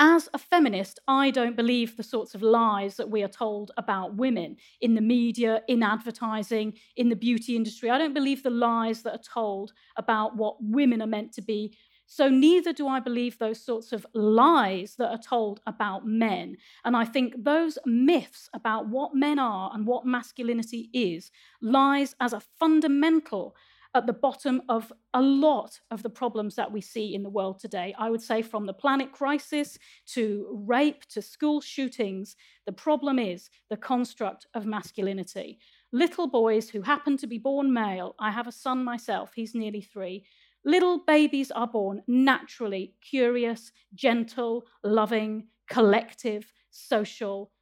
as 0.00 0.28
a 0.34 0.38
feminist, 0.38 0.98
I 1.06 1.30
don't 1.30 1.56
believe 1.56 1.96
the 1.96 2.02
sorts 2.02 2.34
of 2.34 2.42
lies 2.42 2.96
that 2.96 3.10
we 3.10 3.22
are 3.22 3.28
told 3.28 3.70
about 3.76 4.16
women 4.16 4.56
in 4.80 4.94
the 4.94 5.00
media, 5.00 5.62
in 5.68 5.82
advertising, 5.82 6.74
in 6.96 7.08
the 7.08 7.16
beauty 7.16 7.54
industry. 7.54 7.90
I 7.90 7.98
don't 7.98 8.14
believe 8.14 8.42
the 8.42 8.50
lies 8.50 9.02
that 9.02 9.14
are 9.14 9.22
told 9.22 9.72
about 9.96 10.36
what 10.36 10.56
women 10.60 11.00
are 11.00 11.06
meant 11.06 11.32
to 11.34 11.42
be. 11.42 11.76
So, 12.06 12.28
neither 12.28 12.72
do 12.72 12.86
I 12.86 13.00
believe 13.00 13.38
those 13.38 13.64
sorts 13.64 13.92
of 13.92 14.04
lies 14.14 14.96
that 14.96 15.10
are 15.10 15.18
told 15.18 15.60
about 15.66 16.06
men. 16.06 16.56
And 16.84 16.96
I 16.96 17.04
think 17.04 17.34
those 17.38 17.78
myths 17.86 18.50
about 18.52 18.88
what 18.88 19.14
men 19.14 19.38
are 19.38 19.70
and 19.72 19.86
what 19.86 20.04
masculinity 20.04 20.90
is 20.92 21.30
lies 21.62 22.14
as 22.20 22.32
a 22.32 22.40
fundamental 22.40 23.56
at 23.94 24.06
the 24.06 24.12
bottom 24.12 24.60
of 24.68 24.92
a 25.14 25.22
lot 25.22 25.78
of 25.90 26.02
the 26.02 26.10
problems 26.10 26.56
that 26.56 26.72
we 26.72 26.80
see 26.80 27.14
in 27.14 27.22
the 27.22 27.30
world 27.30 27.60
today. 27.60 27.94
I 27.98 28.10
would 28.10 28.22
say 28.22 28.42
from 28.42 28.66
the 28.66 28.72
planet 28.72 29.12
crisis 29.12 29.78
to 30.06 30.64
rape 30.66 31.06
to 31.10 31.22
school 31.22 31.60
shootings, 31.60 32.36
the 32.66 32.72
problem 32.72 33.18
is 33.18 33.50
the 33.70 33.76
construct 33.76 34.46
of 34.54 34.66
masculinity. 34.66 35.58
Little 35.92 36.26
boys 36.26 36.68
who 36.68 36.82
happen 36.82 37.16
to 37.18 37.28
be 37.28 37.38
born 37.38 37.72
male, 37.72 38.16
I 38.18 38.32
have 38.32 38.48
a 38.48 38.52
son 38.52 38.82
myself, 38.82 39.30
he's 39.34 39.54
nearly 39.54 39.82
three. 39.82 40.24
Little 40.64 40.98
babies 41.06 41.50
are 41.52 41.68
born 41.68 42.02
naturally 42.08 42.94
curious, 43.08 43.70
gentle, 43.94 44.64
loving, 44.82 45.46
collective, 45.70 46.52
social. 46.70 47.52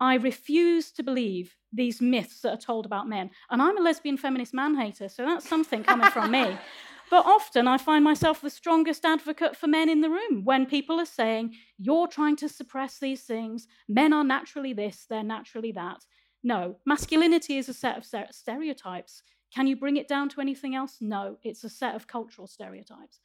I 0.00 0.14
refuse 0.14 0.90
to 0.92 1.02
believe 1.02 1.56
these 1.72 2.00
myths 2.00 2.40
that 2.40 2.54
are 2.54 2.56
told 2.60 2.86
about 2.86 3.08
men. 3.08 3.30
And 3.50 3.60
I'm 3.60 3.76
a 3.76 3.82
lesbian 3.82 4.16
feminist 4.16 4.54
man 4.54 4.74
hater, 4.74 5.08
so 5.08 5.24
that's 5.24 5.48
something 5.48 5.84
coming 5.84 6.10
from 6.10 6.30
me. 6.30 6.58
But 7.10 7.26
often 7.26 7.66
I 7.66 7.76
find 7.76 8.04
myself 8.04 8.40
the 8.40 8.50
strongest 8.50 9.04
advocate 9.04 9.56
for 9.56 9.66
men 9.66 9.88
in 9.88 10.00
the 10.00 10.08
room 10.08 10.44
when 10.44 10.64
people 10.64 11.00
are 11.00 11.04
saying, 11.04 11.56
You're 11.76 12.06
trying 12.06 12.36
to 12.36 12.48
suppress 12.48 13.00
these 13.00 13.22
things. 13.22 13.66
Men 13.88 14.12
are 14.12 14.22
naturally 14.22 14.72
this, 14.72 15.06
they're 15.10 15.24
naturally 15.24 15.72
that. 15.72 16.04
No, 16.44 16.76
masculinity 16.86 17.58
is 17.58 17.68
a 17.68 17.74
set 17.74 17.98
of 17.98 18.06
stereotypes. 18.30 19.24
Can 19.52 19.66
you 19.66 19.74
bring 19.74 19.96
it 19.96 20.06
down 20.06 20.28
to 20.28 20.40
anything 20.40 20.76
else? 20.76 20.98
No, 21.00 21.38
it's 21.42 21.64
a 21.64 21.68
set 21.68 21.96
of 21.96 22.06
cultural 22.06 22.46
stereotypes. 22.46 23.18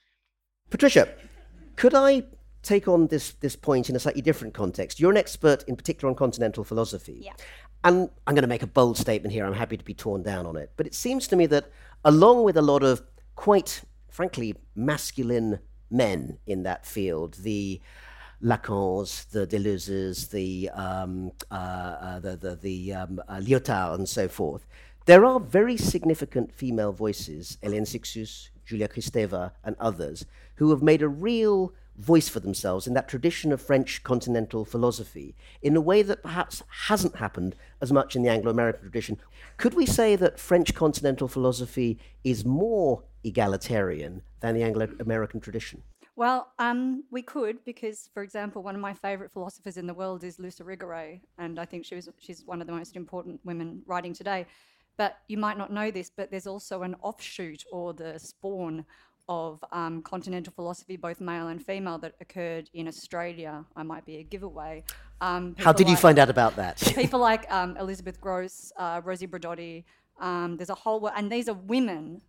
Patricia, 0.71 1.07
could 1.75 1.93
I 1.93 2.23
take 2.65 2.87
on 2.87 3.07
this, 3.07 3.31
this 3.39 3.55
point 3.55 3.89
in 3.89 3.95
a 3.95 3.99
slightly 3.99 4.21
different 4.21 4.53
context? 4.53 4.99
You're 4.99 5.11
an 5.11 5.17
expert 5.17 5.63
in 5.67 5.75
particular 5.75 6.09
on 6.09 6.15
continental 6.15 6.63
philosophy. 6.63 7.21
Yeah. 7.21 7.33
And 7.83 8.09
I'm 8.25 8.33
going 8.33 8.41
to 8.41 8.47
make 8.47 8.63
a 8.63 8.67
bold 8.67 8.97
statement 8.97 9.31
here. 9.31 9.45
I'm 9.45 9.53
happy 9.53 9.77
to 9.77 9.85
be 9.85 9.93
torn 9.93 10.23
down 10.23 10.45
on 10.45 10.57
it. 10.57 10.71
But 10.75 10.87
it 10.87 10.95
seems 10.95 11.27
to 11.27 11.35
me 11.35 11.45
that, 11.47 11.65
along 12.03 12.43
with 12.43 12.57
a 12.57 12.61
lot 12.61 12.83
of 12.83 13.03
quite, 13.35 13.83
frankly, 14.09 14.55
masculine 14.75 15.59
men 15.91 16.39
in 16.47 16.63
that 16.63 16.85
field, 16.85 17.35
the 17.35 17.79
Lacans, 18.41 19.29
the 19.29 19.45
Deleuze's, 19.45 20.29
the, 20.29 20.69
um, 20.73 21.31
uh, 21.51 21.53
uh, 21.53 22.19
the, 22.19 22.35
the, 22.35 22.55
the 22.55 22.93
um, 22.93 23.21
uh, 23.27 23.35
Lyotard, 23.35 23.95
and 23.95 24.09
so 24.09 24.27
forth, 24.27 24.65
there 25.05 25.23
are 25.23 25.39
very 25.39 25.77
significant 25.77 26.51
female 26.51 26.91
voices, 26.91 27.57
Hélène 27.63 27.87
Cixous, 27.87 28.49
Julia 28.65 28.87
Kristeva, 28.87 29.51
and 29.63 29.75
others, 29.79 30.25
who 30.55 30.71
have 30.71 30.81
made 30.81 31.01
a 31.03 31.07
real 31.07 31.73
voice 31.97 32.27
for 32.27 32.39
themselves 32.39 32.87
in 32.87 32.93
that 32.93 33.07
tradition 33.07 33.51
of 33.51 33.61
French 33.61 34.03
continental 34.03 34.65
philosophy 34.65 35.35
in 35.61 35.75
a 35.75 35.81
way 35.81 36.01
that 36.01 36.21
perhaps 36.21 36.61
hasn't 36.87 37.15
happened 37.15 37.55
as 37.81 37.91
much 37.91 38.15
in 38.15 38.23
the 38.23 38.29
Anglo 38.29 38.51
American 38.51 38.81
tradition. 38.81 39.17
Could 39.57 39.73
we 39.73 39.85
say 39.85 40.15
that 40.15 40.39
French 40.39 40.73
continental 40.73 41.27
philosophy 41.27 41.97
is 42.23 42.45
more 42.45 43.03
egalitarian 43.23 44.21
than 44.41 44.55
the 44.55 44.63
Anglo 44.63 44.89
American 44.99 45.39
tradition? 45.39 45.81
Well, 46.17 46.47
um, 46.59 47.03
we 47.11 47.21
could 47.21 47.63
because, 47.65 48.09
for 48.13 48.23
example, 48.23 48.63
one 48.63 48.75
of 48.75 48.81
my 48.81 48.93
favourite 48.93 49.31
philosophers 49.33 49.75
in 49.75 49.85
the 49.85 49.93
world 49.93 50.23
is 50.23 50.39
Luce 50.39 50.59
Irigaray, 50.59 51.19
and 51.37 51.59
I 51.59 51.65
think 51.65 51.85
she 51.85 51.95
was, 51.95 52.09
she's 52.19 52.45
one 52.45 52.61
of 52.61 52.67
the 52.67 52.73
most 52.73 52.95
important 52.95 53.41
women 53.43 53.81
writing 53.85 54.13
today. 54.13 54.45
But 54.97 55.17
you 55.27 55.37
might 55.37 55.57
not 55.57 55.73
know 55.73 55.91
this, 55.91 56.09
but 56.15 56.31
there's 56.31 56.47
also 56.47 56.83
an 56.83 56.95
offshoot 57.01 57.65
or 57.69 57.93
the 57.93 58.17
spawn 58.17 58.85
of 59.27 59.63
um, 59.71 60.01
continental 60.01 60.53
philosophy, 60.53 60.97
both 60.97 61.19
male 61.19 61.47
and 61.47 61.63
female, 61.63 61.97
that 61.99 62.15
occurred 62.21 62.69
in 62.73 62.87
Australia. 62.87 63.65
I 63.75 63.83
might 63.83 64.05
be 64.05 64.17
a 64.17 64.23
giveaway. 64.23 64.83
Um, 65.21 65.55
How 65.57 65.71
did 65.71 65.87
like, 65.87 65.91
you 65.91 65.97
find 65.97 66.19
out 66.19 66.29
about 66.29 66.55
that? 66.57 66.77
people 66.95 67.19
like 67.31 67.51
um, 67.51 67.77
Elizabeth 67.77 68.19
Grosz, 68.21 68.71
uh, 68.77 69.01
Rosi 69.03 69.27
Braidotti. 69.27 69.83
Um, 70.19 70.57
there's 70.57 70.69
a 70.69 70.75
whole, 70.75 71.09
and 71.09 71.31
these 71.31 71.49
are 71.49 71.53
women 71.53 72.21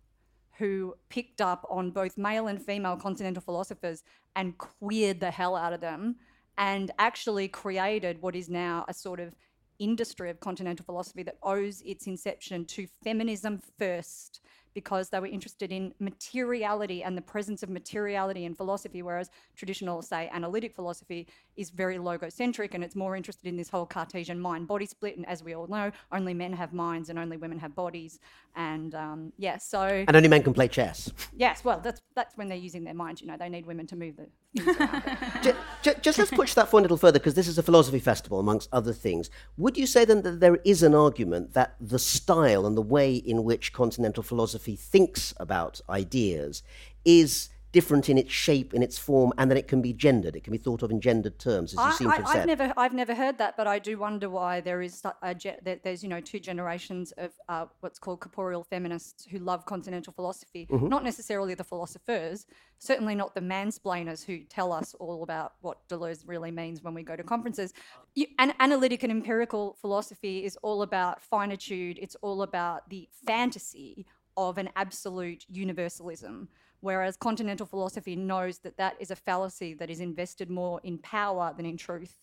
who 0.57 0.95
picked 1.09 1.39
up 1.39 1.65
on 1.69 1.91
both 1.91 2.17
male 2.17 2.47
and 2.47 2.63
female 2.63 2.97
continental 2.97 3.41
philosophers 3.41 4.03
and 4.35 4.57
queered 4.57 5.19
the 5.19 5.31
hell 5.31 5.55
out 5.55 5.73
of 5.73 5.81
them, 5.81 6.15
and 6.57 6.91
actually 6.97 7.47
created 7.47 8.21
what 8.21 8.35
is 8.35 8.49
now 8.49 8.83
a 8.87 8.93
sort 8.93 9.19
of 9.19 9.35
industry 9.79 10.29
of 10.29 10.39
continental 10.39 10.83
philosophy 10.83 11.23
that 11.23 11.37
owes 11.43 11.81
its 11.81 12.07
inception 12.07 12.65
to 12.65 12.87
feminism 13.03 13.61
first 13.77 14.41
because 14.77 15.09
they 15.09 15.19
were 15.19 15.25
interested 15.25 15.71
in 15.71 15.91
materiality 15.99 17.01
and 17.01 17.17
the 17.17 17.21
presence 17.23 17.63
of 17.63 17.69
materiality 17.69 18.45
in 18.45 18.53
philosophy, 18.53 19.01
whereas 19.01 19.31
traditional, 19.55 20.03
say, 20.03 20.29
analytic 20.31 20.71
philosophy 20.71 21.25
is 21.55 21.71
very 21.71 21.97
logocentric 21.97 22.75
and 22.75 22.83
it's 22.83 22.95
more 22.95 23.15
interested 23.15 23.47
in 23.47 23.57
this 23.57 23.69
whole 23.69 23.87
Cartesian 23.87 24.39
mind 24.39 24.67
body 24.67 24.85
split. 24.85 25.17
And 25.17 25.27
as 25.27 25.43
we 25.43 25.55
all 25.55 25.65
know, 25.65 25.91
only 26.11 26.35
men 26.35 26.53
have 26.53 26.73
minds 26.73 27.09
and 27.09 27.17
only 27.17 27.37
women 27.37 27.57
have 27.57 27.73
bodies. 27.73 28.19
And 28.55 28.93
um, 28.93 29.33
yeah, 29.39 29.57
so. 29.57 29.81
And 30.07 30.15
only 30.15 30.29
men 30.29 30.43
can 30.43 30.53
play 30.53 30.67
chess. 30.67 31.11
Yes, 31.35 31.63
well, 31.63 31.79
that's, 31.79 32.03
that's 32.13 32.37
when 32.37 32.47
they're 32.47 32.55
using 32.59 32.83
their 32.83 32.93
minds, 32.93 33.19
you 33.19 33.25
know, 33.25 33.35
they 33.35 33.49
need 33.49 33.65
women 33.65 33.87
to 33.87 33.95
move 33.95 34.17
the 34.17 34.27
just, 35.43 35.56
just, 35.81 36.01
just, 36.01 36.17
let's 36.17 36.31
push 36.31 36.53
that 36.53 36.69
point 36.69 36.83
a 36.83 36.85
little 36.85 36.97
further 36.97 37.19
because 37.19 37.33
this 37.33 37.47
is 37.47 37.57
a 37.57 37.63
philosophy 37.63 37.99
festival, 37.99 38.39
amongst 38.39 38.69
other 38.71 38.93
things. 38.93 39.29
Would 39.57 39.77
you 39.77 39.87
say 39.87 40.05
then 40.05 40.21
that 40.23 40.39
there 40.39 40.57
is 40.63 40.83
an 40.83 40.95
argument 40.95 41.53
that 41.53 41.75
the 41.79 41.99
style 41.99 42.65
and 42.65 42.75
the 42.75 42.81
way 42.81 43.15
in 43.15 43.43
which 43.43 43.73
continental 43.73 44.23
philosophy 44.23 44.75
thinks 44.75 45.33
about 45.37 45.81
ideas 45.89 46.63
is 47.05 47.49
different 47.77 48.09
in 48.09 48.17
its 48.17 48.31
shape, 48.31 48.73
in 48.73 48.81
its 48.81 48.97
form, 48.97 49.31
and 49.37 49.51
that 49.51 49.57
it 49.63 49.67
can 49.67 49.83
be 49.83 49.93
gendered. 49.93 50.35
It 50.35 50.43
can 50.43 50.51
be 50.51 50.57
thought 50.57 50.81
of 50.81 50.89
in 50.89 50.99
gendered 50.99 51.37
terms, 51.37 51.75
as 51.77 51.99
you 51.99 52.09
I, 52.09 52.17
to 52.17 52.23
have. 52.23 52.35
I've 52.35 52.45
never, 52.47 52.73
I've 52.75 52.93
never 53.01 53.13
heard 53.13 53.37
that, 53.37 53.55
but 53.55 53.67
I 53.67 53.77
do 53.77 53.99
wonder 53.99 54.31
why 54.31 54.61
there 54.61 54.81
is 54.81 55.03
a, 55.21 55.35
there's 55.83 56.01
you 56.01 56.09
know 56.09 56.19
two 56.19 56.39
generations 56.39 57.11
of 57.19 57.33
uh, 57.47 57.65
what's 57.81 57.99
called 57.99 58.19
corporeal 58.19 58.63
feminists 58.63 59.27
who 59.29 59.37
love 59.37 59.67
continental 59.67 60.11
philosophy. 60.11 60.67
Mm-hmm. 60.71 60.87
Not 60.87 61.03
necessarily 61.03 61.53
the 61.53 61.63
philosophers, 61.63 62.47
certainly 62.79 63.13
not 63.13 63.35
the 63.35 63.41
mansplainers 63.41 64.25
who 64.25 64.39
tell 64.45 64.71
us 64.71 64.95
all 64.95 65.21
about 65.21 65.53
what 65.61 65.87
Deleuze 65.87 66.23
really 66.25 66.49
means 66.49 66.81
when 66.81 66.95
we 66.95 67.03
go 67.03 67.15
to 67.15 67.21
conferences. 67.21 67.75
You, 68.15 68.25
an 68.39 68.55
analytic 68.59 69.03
and 69.03 69.11
empirical 69.11 69.77
philosophy 69.79 70.43
is 70.43 70.57
all 70.63 70.81
about 70.81 71.21
finitude. 71.21 71.99
It's 72.01 72.15
all 72.23 72.41
about 72.41 72.89
the 72.89 73.07
fantasy 73.23 74.07
of 74.35 74.57
an 74.57 74.69
absolute 74.75 75.45
universalism 75.47 76.47
whereas 76.81 77.17
continental 77.17 77.65
philosophy 77.65 78.15
knows 78.15 78.59
that 78.59 78.77
that 78.77 78.95
is 78.99 79.11
a 79.11 79.15
fallacy 79.15 79.73
that 79.73 79.89
is 79.89 79.99
invested 79.99 80.49
more 80.49 80.79
in 80.83 80.97
power 80.99 81.53
than 81.55 81.65
in 81.65 81.77
truth. 81.77 82.19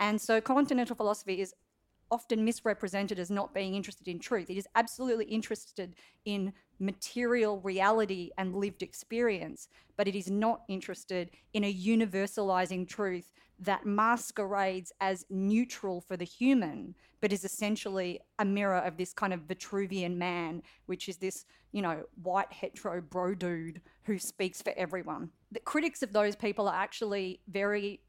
And 0.00 0.20
so 0.20 0.40
continental 0.40 0.96
philosophy 0.96 1.40
is 1.40 1.54
often 2.10 2.44
misrepresented 2.44 3.18
as 3.18 3.30
not 3.30 3.52
being 3.52 3.74
interested 3.74 4.08
in 4.08 4.18
truth. 4.18 4.48
It 4.48 4.56
is 4.56 4.66
absolutely 4.74 5.26
interested 5.26 5.94
in 6.24 6.52
material 6.78 7.60
reality 7.60 8.30
and 8.38 8.54
lived 8.54 8.82
experience, 8.82 9.68
but 9.96 10.08
it 10.08 10.14
is 10.14 10.30
not 10.30 10.62
interested 10.68 11.30
in 11.52 11.64
a 11.64 11.74
universalizing 11.74 12.88
truth 12.88 13.32
that 13.60 13.84
masquerades 13.84 14.92
as 15.00 15.24
neutral 15.30 16.00
for 16.00 16.16
the 16.16 16.24
human, 16.24 16.94
but 17.20 17.32
is 17.32 17.44
essentially 17.44 18.20
a 18.38 18.44
mirror 18.44 18.78
of 18.78 18.96
this 18.96 19.12
kind 19.12 19.32
of 19.32 19.40
Vitruvian 19.40 20.16
man, 20.16 20.62
which 20.86 21.08
is 21.08 21.16
this, 21.16 21.44
you 21.72 21.82
know, 21.82 22.04
white 22.22 22.52
hetero 22.52 23.00
bro 23.00 23.34
dude 23.34 23.80
who 24.04 24.18
speaks 24.18 24.62
for 24.62 24.72
everyone. 24.76 25.30
The 25.50 25.60
critics 25.60 26.02
of 26.02 26.12
those 26.12 26.36
people 26.36 26.68
are 26.68 26.74
actually 26.74 27.40
very 27.48 28.00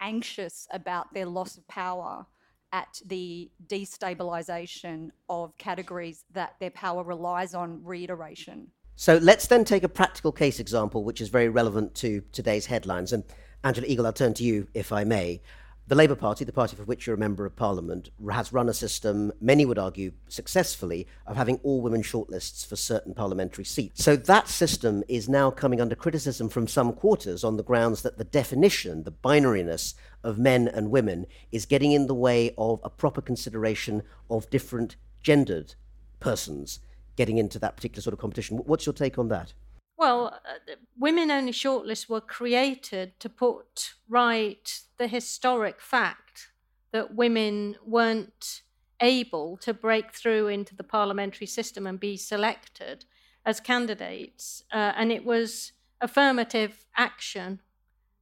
anxious 0.00 0.68
about 0.72 1.12
their 1.14 1.26
loss 1.26 1.56
of 1.56 1.66
power 1.68 2.26
at 2.72 3.00
the 3.06 3.50
destabilization 3.66 5.08
of 5.30 5.56
categories 5.56 6.24
that 6.32 6.54
their 6.60 6.70
power 6.70 7.02
relies 7.02 7.54
on 7.54 7.82
reiteration. 7.82 8.68
So 8.94 9.16
let's 9.18 9.46
then 9.46 9.64
take 9.64 9.84
a 9.84 9.88
practical 9.88 10.32
case 10.32 10.60
example, 10.60 11.04
which 11.04 11.20
is 11.20 11.28
very 11.28 11.48
relevant 11.48 11.94
to 11.96 12.22
today's 12.32 12.66
headlines. 12.66 13.12
And 13.12 13.24
Angela 13.64 13.86
Eagle, 13.88 14.06
I'll 14.06 14.12
turn 14.12 14.34
to 14.34 14.44
you, 14.44 14.68
if 14.72 14.92
I 14.92 15.04
may. 15.04 15.40
The 15.88 15.94
Labour 15.94 16.14
Party, 16.14 16.44
the 16.44 16.52
party 16.52 16.76
for 16.76 16.84
which 16.84 17.06
you're 17.06 17.16
a 17.16 17.18
member 17.18 17.46
of 17.46 17.56
parliament, 17.56 18.10
has 18.30 18.52
run 18.52 18.68
a 18.68 18.74
system, 18.74 19.32
many 19.40 19.64
would 19.64 19.78
argue 19.78 20.12
successfully, 20.28 21.06
of 21.26 21.36
having 21.36 21.58
all 21.62 21.80
women 21.80 22.02
shortlists 22.02 22.66
for 22.66 22.76
certain 22.76 23.14
parliamentary 23.14 23.64
seats. 23.64 24.04
So 24.04 24.14
that 24.14 24.48
system 24.48 25.02
is 25.08 25.30
now 25.30 25.50
coming 25.50 25.80
under 25.80 25.94
criticism 25.94 26.50
from 26.50 26.68
some 26.68 26.92
quarters 26.92 27.42
on 27.42 27.56
the 27.56 27.62
grounds 27.64 28.02
that 28.02 28.18
the 28.18 28.24
definition, 28.24 29.04
the 29.04 29.12
binariness 29.12 29.94
of 30.22 30.38
men 30.38 30.68
and 30.68 30.90
women, 30.90 31.26
is 31.50 31.64
getting 31.64 31.92
in 31.92 32.06
the 32.06 32.14
way 32.14 32.54
of 32.58 32.80
a 32.84 32.90
proper 32.90 33.22
consideration 33.22 34.02
of 34.30 34.50
different 34.50 34.96
gendered 35.22 35.74
persons 36.20 36.80
getting 37.16 37.38
into 37.38 37.58
that 37.58 37.76
particular 37.76 38.02
sort 38.02 38.12
of 38.12 38.20
competition. 38.20 38.58
What's 38.58 38.86
your 38.86 38.92
take 38.92 39.18
on 39.18 39.28
that? 39.28 39.54
Well, 39.98 40.40
uh, 40.48 40.76
women 40.96 41.30
only 41.32 41.50
shortlists 41.50 42.08
were 42.08 42.20
created 42.20 43.18
to 43.18 43.28
put 43.28 43.94
right 44.08 44.80
the 44.96 45.08
historic 45.08 45.80
fact 45.80 46.52
that 46.92 47.16
women 47.16 47.74
weren't 47.84 48.62
able 49.00 49.56
to 49.58 49.74
break 49.74 50.12
through 50.12 50.46
into 50.46 50.76
the 50.76 50.84
parliamentary 50.84 51.48
system 51.48 51.84
and 51.84 51.98
be 51.98 52.16
selected 52.16 53.06
as 53.44 53.58
candidates. 53.58 54.62
Uh, 54.72 54.92
and 54.96 55.10
it 55.10 55.24
was 55.24 55.72
affirmative 56.00 56.86
action 56.96 57.60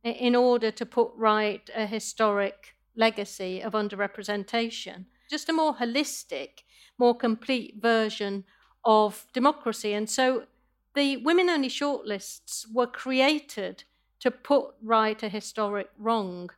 in 0.02 0.34
order 0.34 0.70
to 0.70 0.86
put 0.86 1.10
right 1.14 1.68
a 1.74 1.86
historic 1.86 2.74
legacy 2.96 3.60
of 3.60 3.74
underrepresentation. 3.74 5.04
Just 5.28 5.50
a 5.50 5.52
more 5.52 5.74
holistic, 5.74 6.62
more 6.96 7.14
complete 7.14 7.74
version 7.82 8.44
of 8.82 9.26
democracy. 9.34 9.92
And 9.92 10.08
so 10.08 10.44
the 10.96 11.18
women 11.18 11.48
only 11.48 11.68
shortlists 11.68 12.64
were 12.72 12.86
created 12.86 13.84
to 14.20 14.30
put 14.30 14.74
right 14.82 15.22
a 15.22 15.28
historic 15.28 15.90
wrong. 15.98 16.50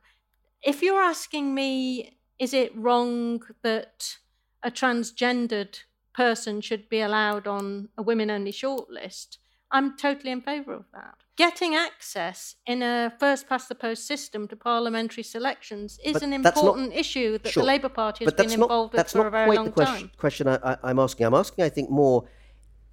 If 0.63 0.81
you're 0.81 1.01
asking 1.01 1.53
me, 1.53 2.17
is 2.39 2.53
it 2.53 2.75
wrong 2.75 3.43
that 3.61 4.17
a 4.63 4.71
transgendered 4.71 5.83
person 6.13 6.61
should 6.61 6.89
be 6.89 7.01
allowed 7.01 7.47
on 7.47 7.89
a 7.97 8.01
women 8.01 8.31
only 8.31 8.51
shortlist? 8.51 9.37
I'm 9.71 9.95
totally 9.97 10.31
in 10.31 10.41
favour 10.41 10.73
of 10.73 10.85
that. 10.93 11.15
Getting 11.35 11.75
access 11.75 12.55
in 12.65 12.81
a 12.81 13.13
first 13.19 13.47
past 13.47 13.69
the 13.69 13.75
post 13.75 14.07
system 14.07 14.47
to 14.47 14.55
parliamentary 14.55 15.23
selections 15.23 15.99
is 16.03 16.13
But 16.13 16.23
an 16.23 16.31
that's 16.41 16.55
not- 16.55 16.63
important 16.63 16.93
issue 16.93 17.37
that 17.37 17.49
Sure. 17.51 17.61
the 17.61 17.67
Labour 17.67 17.89
Party 17.89 18.25
has 18.25 18.33
been 18.33 18.45
that's 18.47 18.57
not, 18.57 18.63
involved 18.65 18.93
with 18.93 19.09
for 19.11 19.27
a 19.27 19.31
very 19.31 19.45
quite 19.45 19.55
long 19.57 19.65
the 19.65 19.71
question, 19.71 20.07
time. 20.07 20.11
question 20.17 20.47
I, 20.47 20.55
I, 20.63 20.77
I'm 20.83 20.97
asking. 20.99 21.25
I'm 21.27 21.35
asking, 21.35 21.63
I 21.65 21.69
think, 21.69 21.89
more 21.91 22.27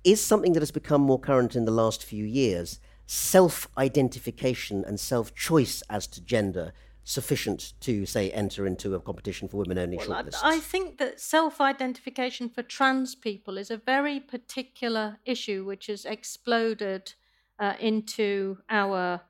is 0.07 0.21
something 0.25 0.53
that 0.55 0.61
has 0.61 0.71
become 0.71 1.03
more 1.03 1.19
current 1.19 1.57
in 1.57 1.65
the 1.65 1.73
last 1.83 2.05
few 2.05 2.25
years 2.25 2.81
self 3.09 3.69
identification 3.79 4.85
and 4.85 4.99
self 4.99 5.35
choice 5.35 5.83
as 5.91 6.07
to 6.09 6.21
gender 6.21 6.73
sufficient 7.05 7.73
to, 7.81 8.05
say, 8.05 8.31
enter 8.33 8.67
into 8.67 8.95
a 8.97 9.01
competition 9.01 9.47
for 9.49 9.59
women 9.59 9.79
only 9.79 9.97
Well, 9.97 10.13
I- 10.13 10.23
shortlists? 10.23 10.41
I 10.43 10.59
think 10.73 10.99
that 10.99 11.21
self 11.21 11.61
identification 11.61 12.49
for 12.49 12.63
trans 12.63 13.15
people 13.15 13.59
is 13.59 13.71
a 13.71 13.77
very 13.77 14.19
particular 14.19 15.19
issue 15.25 15.65
which 15.65 15.87
has 15.87 16.05
exploded 16.05 17.15
uh, 17.61 17.75
into 17.81 18.59
our 18.69 19.21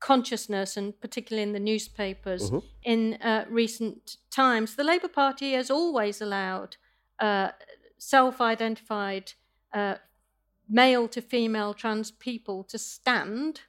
consciousness 0.00 0.76
and 0.76 1.00
particularly 1.00 1.42
in 1.48 1.52
the 1.52 1.60
newspapers 1.72 2.50
Mhm. 2.50 2.62
in 2.82 3.14
uh, 3.22 3.44
recent 3.48 4.16
times. 4.30 4.76
The 4.76 4.84
Labour 4.84 5.08
Party 5.08 5.52
has 5.54 5.70
always 5.70 6.20
allowed 6.20 6.76
uh, 7.18 7.50
self 7.98 8.40
identified 8.40 9.32
uh, 9.72 9.96
male 10.68 11.08
to 11.08 11.20
female 11.20 11.74
trans 11.74 12.10
people 12.10 12.64
to 12.64 12.78
stand 12.78 13.62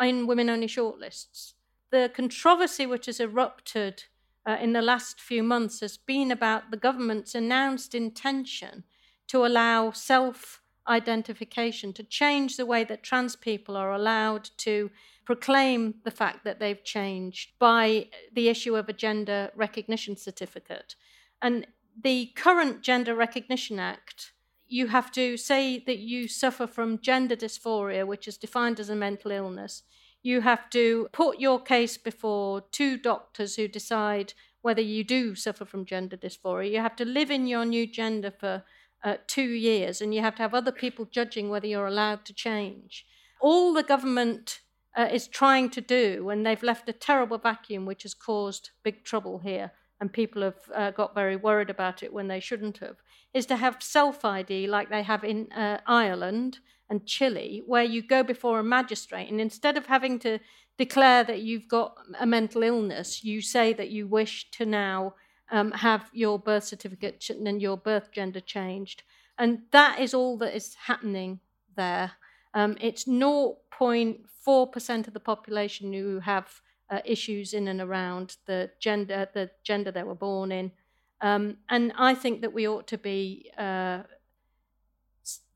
in 0.00 0.26
women 0.26 0.50
only 0.50 0.66
shortlists. 0.66 1.54
The 1.90 2.10
controversy 2.14 2.86
which 2.86 3.06
has 3.06 3.20
erupted 3.20 4.04
uh, 4.44 4.56
in 4.60 4.72
the 4.72 4.82
last 4.82 5.20
few 5.20 5.42
months 5.42 5.80
has 5.80 5.96
been 5.96 6.30
about 6.30 6.70
the 6.70 6.76
government's 6.76 7.34
announced 7.34 7.94
intention 7.94 8.84
to 9.28 9.44
allow 9.44 9.90
self 9.90 10.62
identification, 10.88 11.92
to 11.92 12.04
change 12.04 12.56
the 12.56 12.66
way 12.66 12.84
that 12.84 13.02
trans 13.02 13.34
people 13.34 13.76
are 13.76 13.92
allowed 13.92 14.48
to 14.58 14.90
proclaim 15.24 15.94
the 16.04 16.10
fact 16.10 16.44
that 16.44 16.60
they've 16.60 16.84
changed 16.84 17.50
by 17.58 18.06
the 18.32 18.48
issue 18.48 18.76
of 18.76 18.88
a 18.88 18.92
gender 18.92 19.50
recognition 19.56 20.16
certificate. 20.16 20.94
And 21.42 21.66
the 22.00 22.32
current 22.36 22.82
Gender 22.82 23.14
Recognition 23.14 23.78
Act, 23.78 24.32
you 24.68 24.88
have 24.88 25.12
to 25.12 25.36
say 25.36 25.78
that 25.86 25.98
you 25.98 26.28
suffer 26.28 26.66
from 26.66 27.00
gender 27.00 27.36
dysphoria, 27.36 28.06
which 28.06 28.26
is 28.26 28.36
defined 28.36 28.80
as 28.80 28.88
a 28.88 28.96
mental 28.96 29.30
illness. 29.30 29.82
You 30.22 30.40
have 30.40 30.68
to 30.70 31.08
put 31.12 31.38
your 31.38 31.60
case 31.60 31.96
before 31.96 32.62
two 32.72 32.96
doctors 32.96 33.56
who 33.56 33.68
decide 33.68 34.32
whether 34.62 34.82
you 34.82 35.04
do 35.04 35.36
suffer 35.36 35.64
from 35.64 35.84
gender 35.84 36.16
dysphoria. 36.16 36.72
You 36.72 36.80
have 36.80 36.96
to 36.96 37.04
live 37.04 37.30
in 37.30 37.46
your 37.46 37.64
new 37.64 37.86
gender 37.86 38.32
for 38.32 38.64
uh, 39.04 39.16
two 39.28 39.50
years, 39.50 40.00
and 40.00 40.12
you 40.12 40.20
have 40.20 40.34
to 40.34 40.42
have 40.42 40.54
other 40.54 40.72
people 40.72 41.04
judging 41.04 41.48
whether 41.48 41.68
you're 41.68 41.86
allowed 41.86 42.24
to 42.24 42.34
change. 42.34 43.06
All 43.40 43.72
the 43.72 43.84
government 43.84 44.60
uh, 44.96 45.08
is 45.12 45.28
trying 45.28 45.70
to 45.70 45.80
do, 45.80 46.28
and 46.30 46.44
they've 46.44 46.62
left 46.62 46.88
a 46.88 46.92
terrible 46.92 47.38
vacuum 47.38 47.86
which 47.86 48.02
has 48.02 48.14
caused 48.14 48.70
big 48.82 49.04
trouble 49.04 49.38
here, 49.38 49.70
and 50.00 50.12
people 50.12 50.42
have 50.42 50.58
uh, 50.74 50.90
got 50.90 51.14
very 51.14 51.36
worried 51.36 51.70
about 51.70 52.02
it 52.02 52.12
when 52.12 52.26
they 52.26 52.40
shouldn't 52.40 52.78
have, 52.78 52.96
is 53.36 53.46
to 53.46 53.56
have 53.56 53.82
self 53.82 54.24
ID 54.24 54.66
like 54.66 54.88
they 54.88 55.02
have 55.02 55.22
in 55.22 55.52
uh, 55.52 55.78
Ireland 55.86 56.58
and 56.88 57.06
Chile, 57.06 57.62
where 57.66 57.84
you 57.84 58.00
go 58.00 58.22
before 58.22 58.58
a 58.58 58.64
magistrate, 58.64 59.30
and 59.30 59.40
instead 59.40 59.76
of 59.76 59.86
having 59.86 60.18
to 60.20 60.38
declare 60.78 61.22
that 61.24 61.42
you've 61.42 61.68
got 61.68 61.96
a 62.18 62.26
mental 62.26 62.62
illness, 62.62 63.24
you 63.24 63.42
say 63.42 63.72
that 63.74 63.90
you 63.90 64.06
wish 64.06 64.50
to 64.52 64.64
now 64.64 65.14
um, 65.50 65.72
have 65.72 66.10
your 66.12 66.38
birth 66.38 66.64
certificate 66.64 67.28
and 67.30 67.60
your 67.60 67.76
birth 67.76 68.10
gender 68.12 68.40
changed. 68.40 69.02
And 69.38 69.62
that 69.70 70.00
is 70.00 70.14
all 70.14 70.38
that 70.38 70.56
is 70.56 70.74
happening 70.86 71.40
there. 71.76 72.12
Um, 72.54 72.76
it's 72.80 73.04
0.4% 73.04 75.06
of 75.06 75.12
the 75.12 75.20
population 75.20 75.92
who 75.92 76.20
have 76.20 76.60
uh, 76.90 77.00
issues 77.04 77.52
in 77.52 77.68
and 77.68 77.80
around 77.80 78.36
the 78.46 78.70
gender, 78.80 79.28
the 79.34 79.50
gender 79.62 79.90
they 79.90 80.02
were 80.02 80.14
born 80.14 80.52
in. 80.52 80.72
Um, 81.20 81.56
and 81.68 81.92
I 81.96 82.14
think 82.14 82.42
that 82.42 82.52
we 82.52 82.68
ought 82.68 82.86
to 82.88 82.98
be 82.98 83.50
uh, 83.56 84.02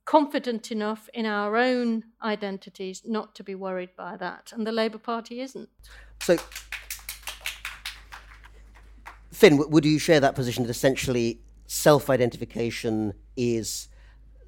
confident 0.05 0.73
enough 0.73 1.09
in 1.15 1.27
our 1.27 1.57
own 1.57 2.05
identities 2.23 3.03
not 3.05 3.35
to 3.37 3.45
be 3.45 3.55
worried 3.55 3.91
by 3.97 4.17
that. 4.17 4.53
And 4.53 4.67
the 4.67 4.73
Labour 4.73 4.99
Party 4.99 5.41
isn't. 5.41 5.69
So, 6.23 6.37
Finn, 9.31 9.59
would 9.71 9.85
you 9.85 9.99
share 9.99 10.21
that 10.21 10.35
position 10.35 10.65
that 10.65 10.71
essentially 10.71 11.41
self 11.67 12.11
identification 12.11 13.15
is 13.37 13.89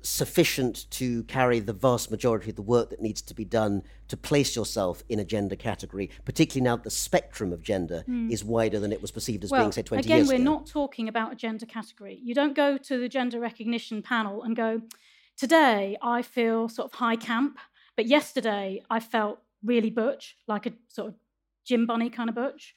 sufficient 0.02 0.90
to 0.90 1.22
carry 1.24 1.60
the 1.60 1.72
vast 1.72 2.10
majority 2.10 2.50
of 2.50 2.56
the 2.56 2.62
work 2.62 2.90
that 2.90 3.00
needs 3.00 3.22
to 3.22 3.34
be 3.34 3.44
done 3.44 3.82
to 4.08 4.16
place 4.16 4.56
yourself 4.56 5.02
in 5.08 5.18
a 5.18 5.24
gender 5.24 5.56
category, 5.56 6.10
particularly 6.24 6.64
now 6.64 6.76
that 6.76 6.84
the 6.84 6.90
spectrum 6.90 7.52
of 7.52 7.62
gender 7.62 8.02
hmm. 8.06 8.30
is 8.30 8.44
wider 8.44 8.78
than 8.78 8.92
it 8.92 9.00
was 9.00 9.10
perceived 9.10 9.44
as 9.44 9.50
well, 9.50 9.62
being, 9.62 9.72
say, 9.72 9.82
20 9.82 10.04
again, 10.04 10.16
years 10.18 10.28
we're 10.28 10.38
not 10.38 10.66
talking 10.66 11.08
about 11.08 11.32
a 11.32 11.36
gender 11.36 11.66
category. 11.66 12.18
You 12.22 12.34
don't 12.34 12.54
go 12.54 12.76
to 12.76 12.98
the 12.98 13.08
gender 13.08 13.40
recognition 13.40 14.02
panel 14.02 14.42
and 14.42 14.56
go, 14.56 14.82
today 15.36 15.96
I 16.02 16.22
feel 16.22 16.68
sort 16.68 16.92
of 16.92 16.98
high 16.98 17.16
camp, 17.16 17.58
but 17.96 18.06
yesterday 18.06 18.82
I 18.90 19.00
felt 19.00 19.40
really 19.64 19.90
butch, 19.90 20.36
like 20.46 20.66
a 20.66 20.72
sort 20.88 21.08
of 21.08 21.14
Jim 21.64 21.86
Bunny 21.86 22.10
kind 22.10 22.28
of 22.28 22.34
butch. 22.34 22.74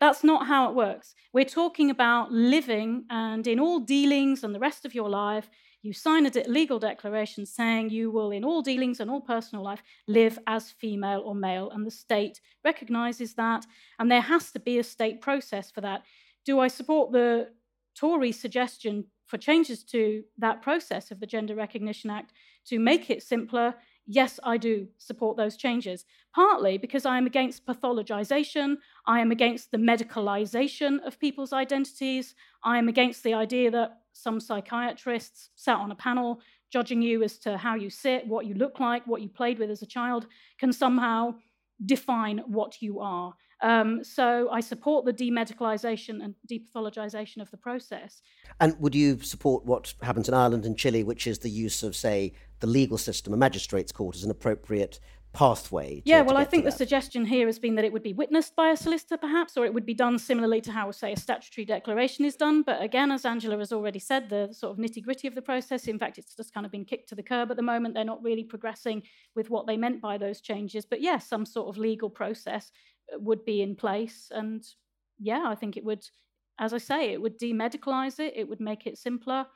That's 0.00 0.22
not 0.22 0.46
how 0.46 0.68
it 0.70 0.76
works. 0.76 1.14
We're 1.32 1.44
talking 1.44 1.90
about 1.90 2.30
living 2.30 3.04
and 3.10 3.46
in 3.46 3.58
all 3.58 3.80
dealings 3.80 4.44
and 4.44 4.54
the 4.54 4.60
rest 4.60 4.84
of 4.84 4.94
your 4.94 5.08
life, 5.08 5.50
you 5.82 5.92
sign 5.92 6.26
a 6.26 6.30
de- 6.30 6.48
legal 6.48 6.78
declaration 6.78 7.46
saying 7.46 7.90
you 7.90 8.10
will, 8.10 8.30
in 8.30 8.44
all 8.44 8.62
dealings 8.62 9.00
and 9.00 9.10
all 9.10 9.20
personal 9.20 9.64
life, 9.64 9.82
live 10.06 10.38
as 10.46 10.70
female 10.70 11.22
or 11.24 11.34
male, 11.34 11.70
and 11.70 11.86
the 11.86 11.90
state 11.90 12.40
recognizes 12.64 13.34
that, 13.34 13.66
and 13.98 14.10
there 14.10 14.20
has 14.20 14.50
to 14.52 14.60
be 14.60 14.78
a 14.78 14.84
state 14.84 15.20
process 15.20 15.70
for 15.70 15.80
that. 15.80 16.02
Do 16.44 16.60
I 16.60 16.68
support 16.68 17.12
the 17.12 17.48
Tory 17.94 18.32
suggestion 18.32 19.04
for 19.26 19.38
changes 19.38 19.84
to 19.84 20.24
that 20.38 20.62
process 20.62 21.10
of 21.10 21.20
the 21.20 21.26
Gender 21.26 21.54
Recognition 21.54 22.10
Act 22.10 22.32
to 22.66 22.78
make 22.78 23.10
it 23.10 23.22
simpler? 23.22 23.74
Yes, 24.06 24.40
I 24.42 24.56
do 24.56 24.88
support 24.96 25.36
those 25.36 25.56
changes. 25.56 26.06
Partly 26.34 26.78
because 26.78 27.04
I 27.04 27.18
am 27.18 27.26
against 27.26 27.66
pathologization, 27.66 28.76
I 29.06 29.20
am 29.20 29.30
against 29.30 29.70
the 29.70 29.76
medicalization 29.76 31.06
of 31.06 31.20
people's 31.20 31.52
identities, 31.52 32.34
I 32.64 32.78
am 32.78 32.88
against 32.88 33.22
the 33.22 33.34
idea 33.34 33.70
that 33.70 33.98
some 34.18 34.40
psychiatrists 34.40 35.50
sat 35.54 35.76
on 35.76 35.90
a 35.92 35.94
panel 35.94 36.40
judging 36.70 37.00
you 37.00 37.22
as 37.22 37.38
to 37.38 37.56
how 37.56 37.74
you 37.74 37.88
sit, 37.88 38.26
what 38.26 38.46
you 38.46 38.54
look 38.54 38.80
like, 38.80 39.06
what 39.06 39.22
you 39.22 39.28
played 39.28 39.58
with 39.58 39.70
as 39.70 39.82
a 39.82 39.86
child, 39.86 40.26
can 40.58 40.72
somehow 40.72 41.34
define 41.86 42.38
what 42.46 42.82
you 42.82 43.00
are. 43.00 43.32
Um, 43.62 44.04
so 44.04 44.48
I 44.50 44.60
support 44.60 45.04
the 45.04 45.12
demedicalization 45.12 46.22
and 46.22 46.34
depathologization 46.50 47.40
of 47.40 47.50
the 47.50 47.56
process. 47.56 48.22
And 48.60 48.78
would 48.80 48.94
you 48.94 49.20
support 49.20 49.64
what 49.64 49.94
happens 50.02 50.28
in 50.28 50.34
Ireland 50.34 50.64
and 50.64 50.76
Chile, 50.76 51.04
which 51.04 51.26
is 51.26 51.38
the 51.38 51.50
use 51.50 51.82
of, 51.82 51.96
say, 51.96 52.34
the 52.60 52.66
legal 52.66 52.98
system, 52.98 53.32
a 53.32 53.36
magistrate's 53.36 53.92
court, 53.92 54.16
as 54.16 54.24
an 54.24 54.30
appropriate 54.30 55.00
pathway. 55.32 55.96
To, 55.96 56.02
yeah, 56.04 56.18
to 56.18 56.24
well, 56.24 56.36
I 56.36 56.44
think 56.44 56.64
the 56.64 56.70
that. 56.70 56.76
suggestion 56.76 57.24
here 57.24 57.46
has 57.46 57.58
been 57.58 57.74
that 57.76 57.84
it 57.84 57.92
would 57.92 58.02
be 58.02 58.12
witnessed 58.12 58.56
by 58.56 58.70
a 58.70 58.76
solicitor, 58.76 59.16
perhaps, 59.16 59.56
or 59.56 59.64
it 59.64 59.74
would 59.74 59.86
be 59.86 59.94
done 59.94 60.18
similarly 60.18 60.60
to 60.62 60.72
how, 60.72 60.90
say, 60.90 61.12
a 61.12 61.16
statutory 61.16 61.64
declaration 61.64 62.24
is 62.24 62.34
done. 62.34 62.62
But 62.62 62.82
again, 62.82 63.12
as 63.12 63.24
Angela 63.24 63.58
has 63.58 63.72
already 63.72 63.98
said, 63.98 64.28
the 64.28 64.48
sort 64.52 64.72
of 64.72 64.78
nitty 64.78 65.02
gritty 65.02 65.28
of 65.28 65.34
the 65.34 65.42
process, 65.42 65.86
in 65.86 65.98
fact, 65.98 66.18
it's 66.18 66.34
just 66.34 66.52
kind 66.52 66.66
of 66.66 66.72
been 66.72 66.84
kicked 66.84 67.08
to 67.10 67.14
the 67.14 67.22
curb 67.22 67.50
at 67.50 67.56
the 67.56 67.62
moment. 67.62 67.94
They're 67.94 68.04
not 68.04 68.22
really 68.22 68.44
progressing 68.44 69.02
with 69.36 69.50
what 69.50 69.66
they 69.66 69.76
meant 69.76 70.00
by 70.00 70.18
those 70.18 70.40
changes. 70.40 70.84
But 70.84 71.02
yes, 71.02 71.28
some 71.28 71.46
sort 71.46 71.68
of 71.68 71.78
legal 71.78 72.10
process 72.10 72.72
uh, 73.12 73.18
would 73.20 73.44
be 73.44 73.62
in 73.62 73.76
place. 73.76 74.30
And 74.30 74.64
yeah, 75.18 75.44
I 75.46 75.54
think 75.54 75.76
it 75.76 75.84
would, 75.84 76.04
as 76.58 76.72
I 76.72 76.78
say, 76.78 77.12
it 77.12 77.22
would 77.22 77.38
demedicalise 77.38 78.18
it, 78.18 78.34
it 78.36 78.48
would 78.48 78.60
make 78.60 78.86
it 78.86 78.98
simpler. 78.98 79.46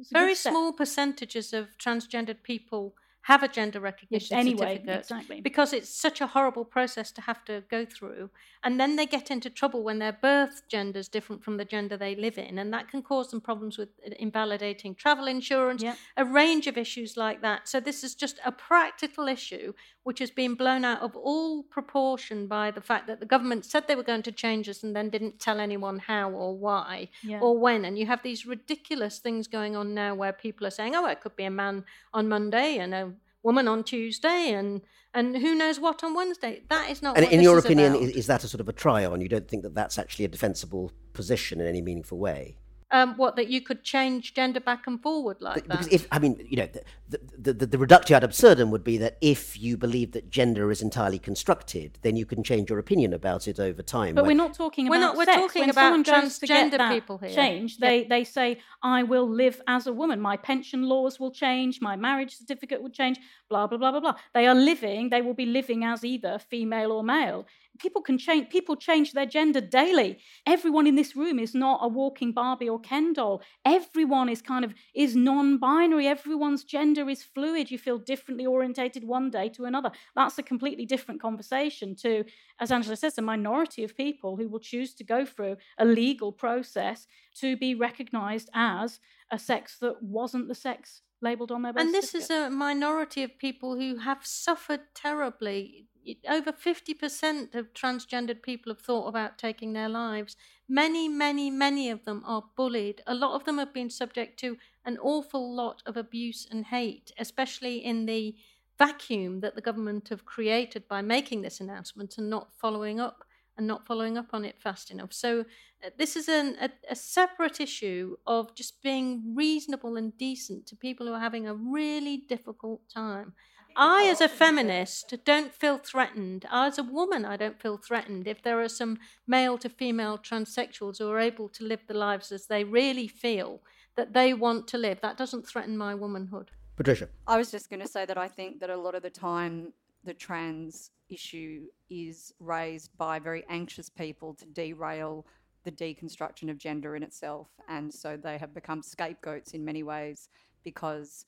It's 0.00 0.10
a 0.10 0.14
good 0.14 0.20
Very 0.20 0.34
small 0.34 0.72
percentages 0.72 1.52
of 1.52 1.68
transgendered 1.78 2.42
people 2.42 2.94
have 3.32 3.42
a 3.42 3.48
gender 3.48 3.80
recognition 3.80 4.36
anyway, 4.36 4.76
certificate 4.76 5.00
exactly. 5.00 5.40
because 5.40 5.72
it's 5.72 5.88
such 5.88 6.20
a 6.20 6.28
horrible 6.28 6.64
process 6.64 7.10
to 7.10 7.20
have 7.20 7.44
to 7.44 7.54
go 7.68 7.84
through 7.84 8.30
and 8.62 8.78
then 8.80 8.94
they 8.94 9.04
get 9.04 9.32
into 9.32 9.50
trouble 9.50 9.82
when 9.82 9.98
their 9.98 10.12
birth 10.12 10.62
gender 10.68 11.00
is 11.00 11.08
different 11.08 11.42
from 11.42 11.56
the 11.56 11.64
gender 11.64 11.96
they 11.96 12.14
live 12.14 12.38
in 12.38 12.56
and 12.56 12.72
that 12.72 12.88
can 12.88 13.02
cause 13.02 13.28
them 13.32 13.40
problems 13.40 13.76
with 13.78 13.88
uh, 14.06 14.10
invalidating 14.20 14.94
travel 14.94 15.26
insurance 15.26 15.82
Yeah. 15.82 15.96
a 16.16 16.24
range 16.24 16.68
of 16.68 16.78
issues 16.78 17.16
like 17.16 17.42
that 17.42 17.66
so 17.68 17.80
this 17.80 18.04
is 18.04 18.14
just 18.14 18.38
a 18.44 18.52
practical 18.52 19.26
issue 19.26 19.72
which 20.04 20.20
has 20.20 20.30
been 20.30 20.54
blown 20.54 20.84
out 20.84 21.02
of 21.02 21.16
all 21.16 21.64
proportion 21.64 22.46
by 22.46 22.70
the 22.70 22.80
fact 22.80 23.08
that 23.08 23.18
the 23.18 23.26
government 23.26 23.64
said 23.64 23.88
they 23.88 23.96
were 23.96 24.04
going 24.04 24.22
to 24.22 24.30
change 24.30 24.68
this 24.68 24.84
and 24.84 24.94
then 24.94 25.10
didn't 25.10 25.40
tell 25.40 25.58
anyone 25.58 25.98
how 25.98 26.30
or 26.30 26.56
why 26.56 27.08
Yeah. 27.24 27.40
or 27.40 27.58
when. 27.58 27.84
And 27.84 27.98
you 27.98 28.06
have 28.06 28.22
these 28.22 28.46
ridiculous 28.46 29.18
things 29.18 29.48
going 29.48 29.74
on 29.74 29.94
now 29.94 30.14
where 30.14 30.32
people 30.32 30.64
are 30.64 30.70
saying, 30.70 30.94
oh, 30.94 31.06
it 31.06 31.20
could 31.22 31.34
be 31.34 31.42
a 31.42 31.50
man 31.50 31.84
on 32.14 32.28
Monday 32.28 32.78
and 32.78 32.94
a 32.94 33.12
woman 33.46 33.68
on 33.68 33.84
Tuesday 33.84 34.52
and, 34.52 34.82
and 35.14 35.36
who 35.38 35.54
knows 35.54 35.78
what 35.78 36.02
on 36.04 36.14
Wednesday. 36.14 36.62
That 36.68 36.90
is 36.90 37.00
not 37.00 37.16
And 37.16 37.24
in 37.26 37.40
your 37.40 37.58
opinion, 37.58 37.92
about. 37.92 38.02
is, 38.02 38.16
is 38.16 38.26
that 38.26 38.42
a 38.44 38.48
sort 38.48 38.60
of 38.60 38.68
a 38.68 38.72
try 38.72 39.06
on? 39.06 39.20
You 39.20 39.28
don't 39.28 39.48
think 39.48 39.62
that 39.62 39.74
that's 39.74 39.98
actually 39.98 40.24
a 40.26 40.28
defensible 40.28 40.92
position 41.14 41.60
in 41.60 41.66
any 41.66 41.80
meaningful 41.80 42.18
way? 42.18 42.58
Um, 42.92 43.14
what, 43.16 43.34
that 43.36 43.48
you 43.48 43.60
could 43.60 43.82
change 43.82 44.32
gender 44.34 44.60
back 44.60 44.86
and 44.86 45.02
forward 45.02 45.38
like 45.40 45.56
Be- 45.56 45.60
Because 45.62 45.86
that? 45.88 45.94
if 45.94 46.06
I 46.12 46.18
mean, 46.20 46.44
you 46.48 46.56
know, 46.58 46.68
the, 47.08 47.18
the, 47.36 47.52
the, 47.52 47.66
the 47.66 47.78
reductio 47.78 48.16
ad 48.16 48.22
absurdum 48.24 48.70
would 48.70 48.84
be 48.84 48.96
that 48.98 49.18
if 49.20 49.58
you 49.60 49.76
believe 49.76 50.12
that 50.12 50.30
gender 50.30 50.70
is 50.70 50.82
entirely 50.82 51.18
constructed, 51.18 51.98
then 52.02 52.14
you 52.16 52.24
can 52.26 52.44
change 52.44 52.70
your 52.70 52.78
opinion 52.78 53.12
about 53.12 53.48
it 53.48 53.58
over 53.58 53.82
time. 53.82 54.14
But 54.14 54.22
When- 54.24 54.36
we're 54.36 54.44
not 54.44 54.54
talking 54.54 54.88
We're 54.88 54.96
about 54.96 55.00
not- 55.00 55.16
we're 55.16 55.24
sex. 55.24 55.36
talking 55.40 55.60
when 55.62 55.70
about 55.70 55.82
someone 55.82 56.02
goes 56.22 56.38
to 56.38 56.46
get 56.46 56.72
transgender 56.72 56.88
people 56.92 57.18
here. 57.18 57.30
Change. 57.30 57.78
They 57.78 58.04
they 58.04 58.22
say, 58.24 58.58
"I 58.82 59.02
will 59.02 59.28
live 59.28 59.60
as 59.66 59.86
a 59.86 59.92
woman. 59.92 60.20
My 60.20 60.36
pension 60.36 60.82
laws 60.84 61.18
will 61.18 61.32
change. 61.32 61.80
My 61.80 61.96
marriage 61.96 62.36
certificate 62.36 62.80
will 62.82 62.90
change. 62.90 63.18
Blah 63.48 63.66
blah 63.66 63.78
blah 63.78 63.90
blah 63.90 64.00
blah." 64.00 64.14
They 64.34 64.46
are 64.46 64.54
living. 64.54 65.10
They 65.10 65.22
will 65.22 65.34
be 65.34 65.46
living 65.46 65.84
as 65.84 66.04
either 66.04 66.38
female 66.38 66.92
or 66.92 67.02
male. 67.02 67.46
People 67.78 68.02
can 68.02 68.18
change. 68.18 68.48
People 68.50 68.76
change 68.76 69.12
their 69.12 69.26
gender 69.26 69.60
daily. 69.60 70.18
Everyone 70.46 70.86
in 70.86 70.94
this 70.94 71.16
room 71.16 71.38
is 71.38 71.54
not 71.54 71.80
a 71.82 71.88
walking 71.88 72.32
Barbie 72.32 72.68
or 72.68 72.78
Ken 72.78 73.12
doll. 73.12 73.42
Everyone 73.64 74.28
is 74.28 74.42
kind 74.42 74.64
of 74.64 74.74
is 74.94 75.16
non-binary. 75.16 76.06
Everyone's 76.06 76.64
gender 76.64 77.08
is 77.08 77.22
fluid. 77.22 77.70
You 77.70 77.78
feel 77.78 77.98
differently 77.98 78.46
orientated 78.46 79.04
one 79.04 79.30
day 79.30 79.48
to 79.50 79.64
another. 79.64 79.90
That's 80.14 80.38
a 80.38 80.42
completely 80.42 80.86
different 80.86 81.20
conversation 81.20 81.94
to, 81.96 82.24
as 82.60 82.70
Angela 82.70 82.96
says, 82.96 83.18
a 83.18 83.22
minority 83.22 83.84
of 83.84 83.96
people 83.96 84.36
who 84.36 84.48
will 84.48 84.60
choose 84.60 84.94
to 84.94 85.04
go 85.04 85.24
through 85.24 85.56
a 85.78 85.84
legal 85.84 86.32
process 86.32 87.06
to 87.36 87.56
be 87.56 87.74
recognised 87.74 88.50
as 88.54 89.00
a 89.30 89.38
sex 89.38 89.78
that 89.80 90.02
wasn't 90.02 90.48
the 90.48 90.54
sex 90.54 91.02
labelled 91.22 91.50
on 91.50 91.62
their 91.62 91.72
birth 91.72 91.82
And 91.82 91.94
this 91.94 92.14
is 92.14 92.30
a 92.30 92.50
minority 92.50 93.22
of 93.22 93.38
people 93.38 93.76
who 93.76 93.96
have 93.96 94.24
suffered 94.24 94.80
terribly. 94.94 95.86
Over 96.28 96.52
50% 96.52 97.54
of 97.54 97.72
transgendered 97.72 98.42
people 98.42 98.72
have 98.72 98.80
thought 98.80 99.08
about 99.08 99.38
taking 99.38 99.72
their 99.72 99.88
lives. 99.88 100.36
Many, 100.68 101.08
many, 101.08 101.50
many 101.50 101.90
of 101.90 102.04
them 102.04 102.22
are 102.26 102.44
bullied. 102.56 103.02
A 103.06 103.14
lot 103.14 103.34
of 103.34 103.44
them 103.44 103.58
have 103.58 103.72
been 103.72 103.90
subject 103.90 104.38
to 104.40 104.56
an 104.84 104.98
awful 104.98 105.54
lot 105.54 105.82
of 105.86 105.96
abuse 105.96 106.46
and 106.50 106.66
hate, 106.66 107.12
especially 107.18 107.84
in 107.84 108.06
the 108.06 108.36
vacuum 108.78 109.40
that 109.40 109.54
the 109.54 109.60
government 109.60 110.08
have 110.08 110.26
created 110.26 110.86
by 110.88 111.02
making 111.02 111.42
this 111.42 111.60
announcement 111.60 112.18
and 112.18 112.28
not 112.28 112.52
following 112.56 113.00
up 113.00 113.24
and 113.56 113.66
not 113.66 113.86
following 113.86 114.18
up 114.18 114.28
on 114.32 114.44
it 114.44 114.60
fast 114.60 114.90
enough. 114.90 115.12
So 115.12 115.40
uh, 115.84 115.90
this 115.96 116.14
is 116.14 116.28
an, 116.28 116.56
a, 116.60 116.70
a 116.90 116.94
separate 116.94 117.60
issue 117.60 118.16
of 118.26 118.54
just 118.54 118.82
being 118.82 119.34
reasonable 119.34 119.96
and 119.96 120.16
decent 120.18 120.66
to 120.66 120.76
people 120.76 121.06
who 121.06 121.14
are 121.14 121.20
having 121.20 121.48
a 121.48 121.54
really 121.54 122.18
difficult 122.18 122.82
time. 122.92 123.32
I, 123.78 124.08
as 124.10 124.22
a 124.22 124.28
feminist, 124.28 125.14
don't 125.24 125.54
feel 125.54 125.76
threatened. 125.76 126.46
As 126.50 126.78
a 126.78 126.82
woman, 126.82 127.26
I 127.26 127.36
don't 127.36 127.60
feel 127.60 127.76
threatened 127.76 128.26
if 128.26 128.42
there 128.42 128.60
are 128.60 128.68
some 128.68 128.98
male 129.26 129.58
to 129.58 129.68
female 129.68 130.16
transsexuals 130.16 130.98
who 130.98 131.10
are 131.10 131.18
able 131.18 131.48
to 131.50 131.64
live 131.64 131.80
the 131.86 131.94
lives 131.94 132.32
as 132.32 132.46
they 132.46 132.64
really 132.64 133.06
feel 133.06 133.60
that 133.94 134.14
they 134.14 134.32
want 134.32 134.66
to 134.68 134.78
live. 134.78 135.00
That 135.02 135.18
doesn't 135.18 135.46
threaten 135.46 135.76
my 135.76 135.94
womanhood. 135.94 136.50
Patricia, 136.76 137.08
I 137.26 137.36
was 137.36 137.50
just 137.50 137.68
going 137.68 137.80
to 137.80 137.88
say 137.88 138.06
that 138.06 138.18
I 138.18 138.28
think 138.28 138.60
that 138.60 138.70
a 138.70 138.76
lot 138.76 138.94
of 138.94 139.02
the 139.02 139.10
time 139.10 139.72
the 140.04 140.14
trans 140.14 140.90
issue 141.08 141.66
is 141.90 142.32
raised 142.40 142.96
by 142.96 143.18
very 143.18 143.44
anxious 143.48 143.90
people 143.90 144.34
to 144.34 144.46
derail 144.46 145.26
the 145.64 145.72
deconstruction 145.72 146.50
of 146.50 146.58
gender 146.58 146.96
in 146.96 147.02
itself. 147.02 147.48
And 147.68 147.92
so 147.92 148.16
they 148.16 148.38
have 148.38 148.54
become 148.54 148.82
scapegoats 148.82 149.52
in 149.52 149.64
many 149.64 149.82
ways 149.82 150.28
because, 150.64 151.26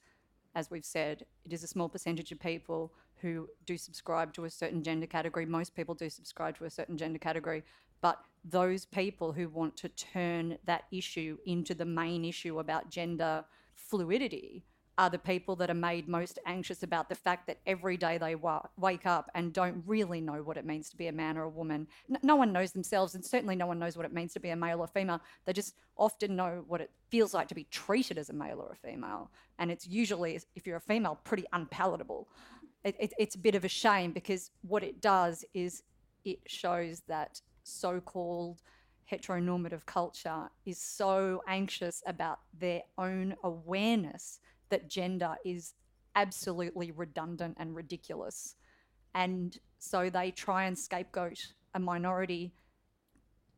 as 0.55 0.71
we've 0.71 0.85
said, 0.85 1.25
it 1.45 1.53
is 1.53 1.63
a 1.63 1.69
small 1.69 1.89
percentage 1.89 2.33
of 2.33 2.41
people 2.41 2.93
who 3.21 3.49
do 3.67 3.77
subscribe 3.77 4.33
to 4.35 4.45
a 4.45 4.51
certain 4.51 4.83
gender 4.83 5.07
category. 5.07 5.47
Most 5.47 5.75
people 5.75 5.95
do 5.95 6.09
subscribe 6.09 6.57
to 6.59 6.65
a 6.65 6.71
certain 6.71 6.97
gender 6.97 7.19
category. 7.19 7.65
But 8.01 8.21
those 8.45 8.85
people 8.85 9.33
who 9.33 9.49
want 9.49 9.77
to 9.79 9.89
turn 9.89 10.59
that 10.65 10.85
issue 10.93 11.39
into 11.47 11.75
the 11.75 11.85
main 11.85 12.25
issue 12.25 12.61
about 12.61 12.91
gender 12.91 13.45
fluidity 13.75 14.65
are 14.99 15.09
the 15.09 15.19
people 15.19 15.55
that 15.55 15.71
are 15.71 15.75
made 15.75 16.09
most 16.09 16.41
anxious 16.45 16.83
about 16.83 17.09
the 17.09 17.15
fact 17.15 17.47
that 17.47 17.59
every 17.67 17.97
day 17.97 18.19
they 18.19 18.35
wa- 18.35 18.67
wake 18.77 19.07
up 19.07 19.31
and 19.37 19.53
don't 19.53 19.83
really 19.87 20.21
know 20.21 20.43
what 20.43 20.57
it 20.57 20.67
means 20.67 20.91
to 20.91 20.97
be 20.97 21.07
a 21.07 21.13
man 21.13 21.39
or 21.39 21.45
a 21.45 21.49
woman. 21.49 21.87
N- 22.11 22.19
no 22.25 22.35
one 22.35 22.53
knows 22.53 22.73
themselves, 22.73 23.15
and 23.15 23.25
certainly 23.25 23.55
no 23.55 23.67
one 23.67 23.79
knows 23.79 23.97
what 23.97 24.05
it 24.05 24.13
means 24.13 24.33
to 24.33 24.41
be 24.41 24.51
a 24.51 24.57
male 24.57 24.81
or 24.81 24.89
female. 24.89 25.21
They 25.45 25.53
just 25.53 25.77
often 25.97 26.35
know 26.35 26.65
what 26.67 26.81
it 26.81 26.91
feels 27.11 27.33
like 27.33 27.47
to 27.49 27.55
be 27.55 27.69
treated 27.71 28.19
as 28.19 28.29
a 28.29 28.33
male 28.33 28.59
or 28.61 28.73
a 28.73 28.89
female. 28.89 29.31
And 29.61 29.71
it's 29.71 29.87
usually, 29.87 30.41
if 30.57 30.67
you're 30.67 30.77
a 30.77 30.81
female, 30.81 31.21
pretty 31.23 31.45
unpalatable. 31.53 32.29
It, 32.83 32.97
it, 32.99 33.13
it's 33.19 33.37
a 33.37 33.39
bit 33.39 33.55
of 33.55 33.65
a 33.65 33.69
shame 33.69 34.13
because 34.13 34.51
what 34.63 34.83
it 34.83 35.01
does 35.01 35.45
is 35.55 35.85
it 36.25 36.41
shows 36.47 37.03
that 37.07 37.41
so 37.63 38.01
called 38.01 38.63
heteronormative 39.11 39.87
culture 39.87 40.51
is 40.67 40.79
so 40.79 41.41
anxious 41.47 42.03
about 42.07 42.41
their 42.59 42.83
own 42.99 43.35
awareness 43.43 44.41
that 44.71 44.89
gender 44.89 45.37
is 45.45 45.75
absolutely 46.15 46.91
redundant 46.91 47.57
and 47.59 47.75
ridiculous. 47.75 48.57
And 49.15 49.57
so 49.79 50.11
they 50.11 50.31
try 50.31 50.65
and 50.65 50.79
scapegoat 50.79 51.55
a 51.75 51.79
minority 51.79 52.53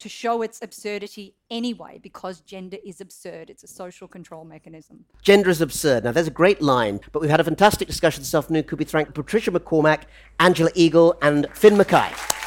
to 0.01 0.09
show 0.09 0.41
its 0.41 0.63
absurdity 0.63 1.35
anyway, 1.51 2.01
because 2.03 2.41
gender 2.41 2.79
is 2.85 3.03
absurd. 3.03 3.51
It's 3.51 3.63
a 3.63 3.69
social 3.69 4.09
control 4.09 4.45
mechanism. 4.45 5.05
gender 5.23 5.51
is 5.51 5.61
absurd. 5.61 6.05
Now, 6.05 6.13
there's 6.13 6.27
a 6.27 6.31
great 6.31 6.63
line, 6.63 7.01
but 7.13 7.21
we've 7.21 7.31
had 7.31 7.41
a 7.41 7.45
fantastic 7.45 7.87
discussion 7.87 8.23
this 8.23 8.35
afternoon. 8.35 8.65
Could 8.65 8.79
we 8.79 8.87
thank 8.87 9.15
Patricia 9.15 9.51
MacCormack, 9.51 10.05
Angela 10.39 10.71
Eagle, 10.75 11.19
and 11.21 11.47
Finn 11.53 11.77
Mackay? 11.77 12.40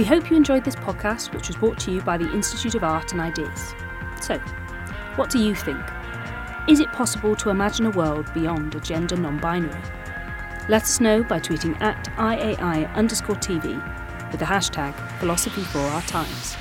We 0.00 0.06
hope 0.06 0.30
you 0.30 0.36
enjoyed 0.38 0.64
this 0.64 0.76
podcast, 0.76 1.34
which 1.34 1.48
was 1.48 1.56
brought 1.56 1.78
to 1.80 1.90
you 1.90 2.00
by 2.00 2.16
the 2.16 2.32
Institute 2.32 2.74
of 2.74 2.82
Art 2.82 3.12
and 3.12 3.20
Ideas. 3.20 3.74
So, 4.22 4.38
what 5.16 5.28
do 5.28 5.38
you 5.38 5.54
think? 5.54 5.78
Is 6.66 6.80
it 6.80 6.90
possible 6.90 7.36
to 7.36 7.50
imagine 7.50 7.84
a 7.84 7.90
world 7.90 8.32
beyond 8.32 8.74
a 8.74 8.80
gender 8.80 9.14
non 9.18 9.36
binary? 9.36 9.78
Let 10.70 10.84
us 10.84 11.00
know 11.00 11.22
by 11.22 11.38
tweeting 11.38 11.78
at 11.82 12.02
IAI 12.16 12.90
underscore 12.94 13.36
TV 13.36 13.74
with 14.30 14.40
the 14.40 14.46
hashtag 14.46 14.94
philosophy 15.18 15.64
for 15.64 15.80
our 15.80 16.00
times. 16.00 16.56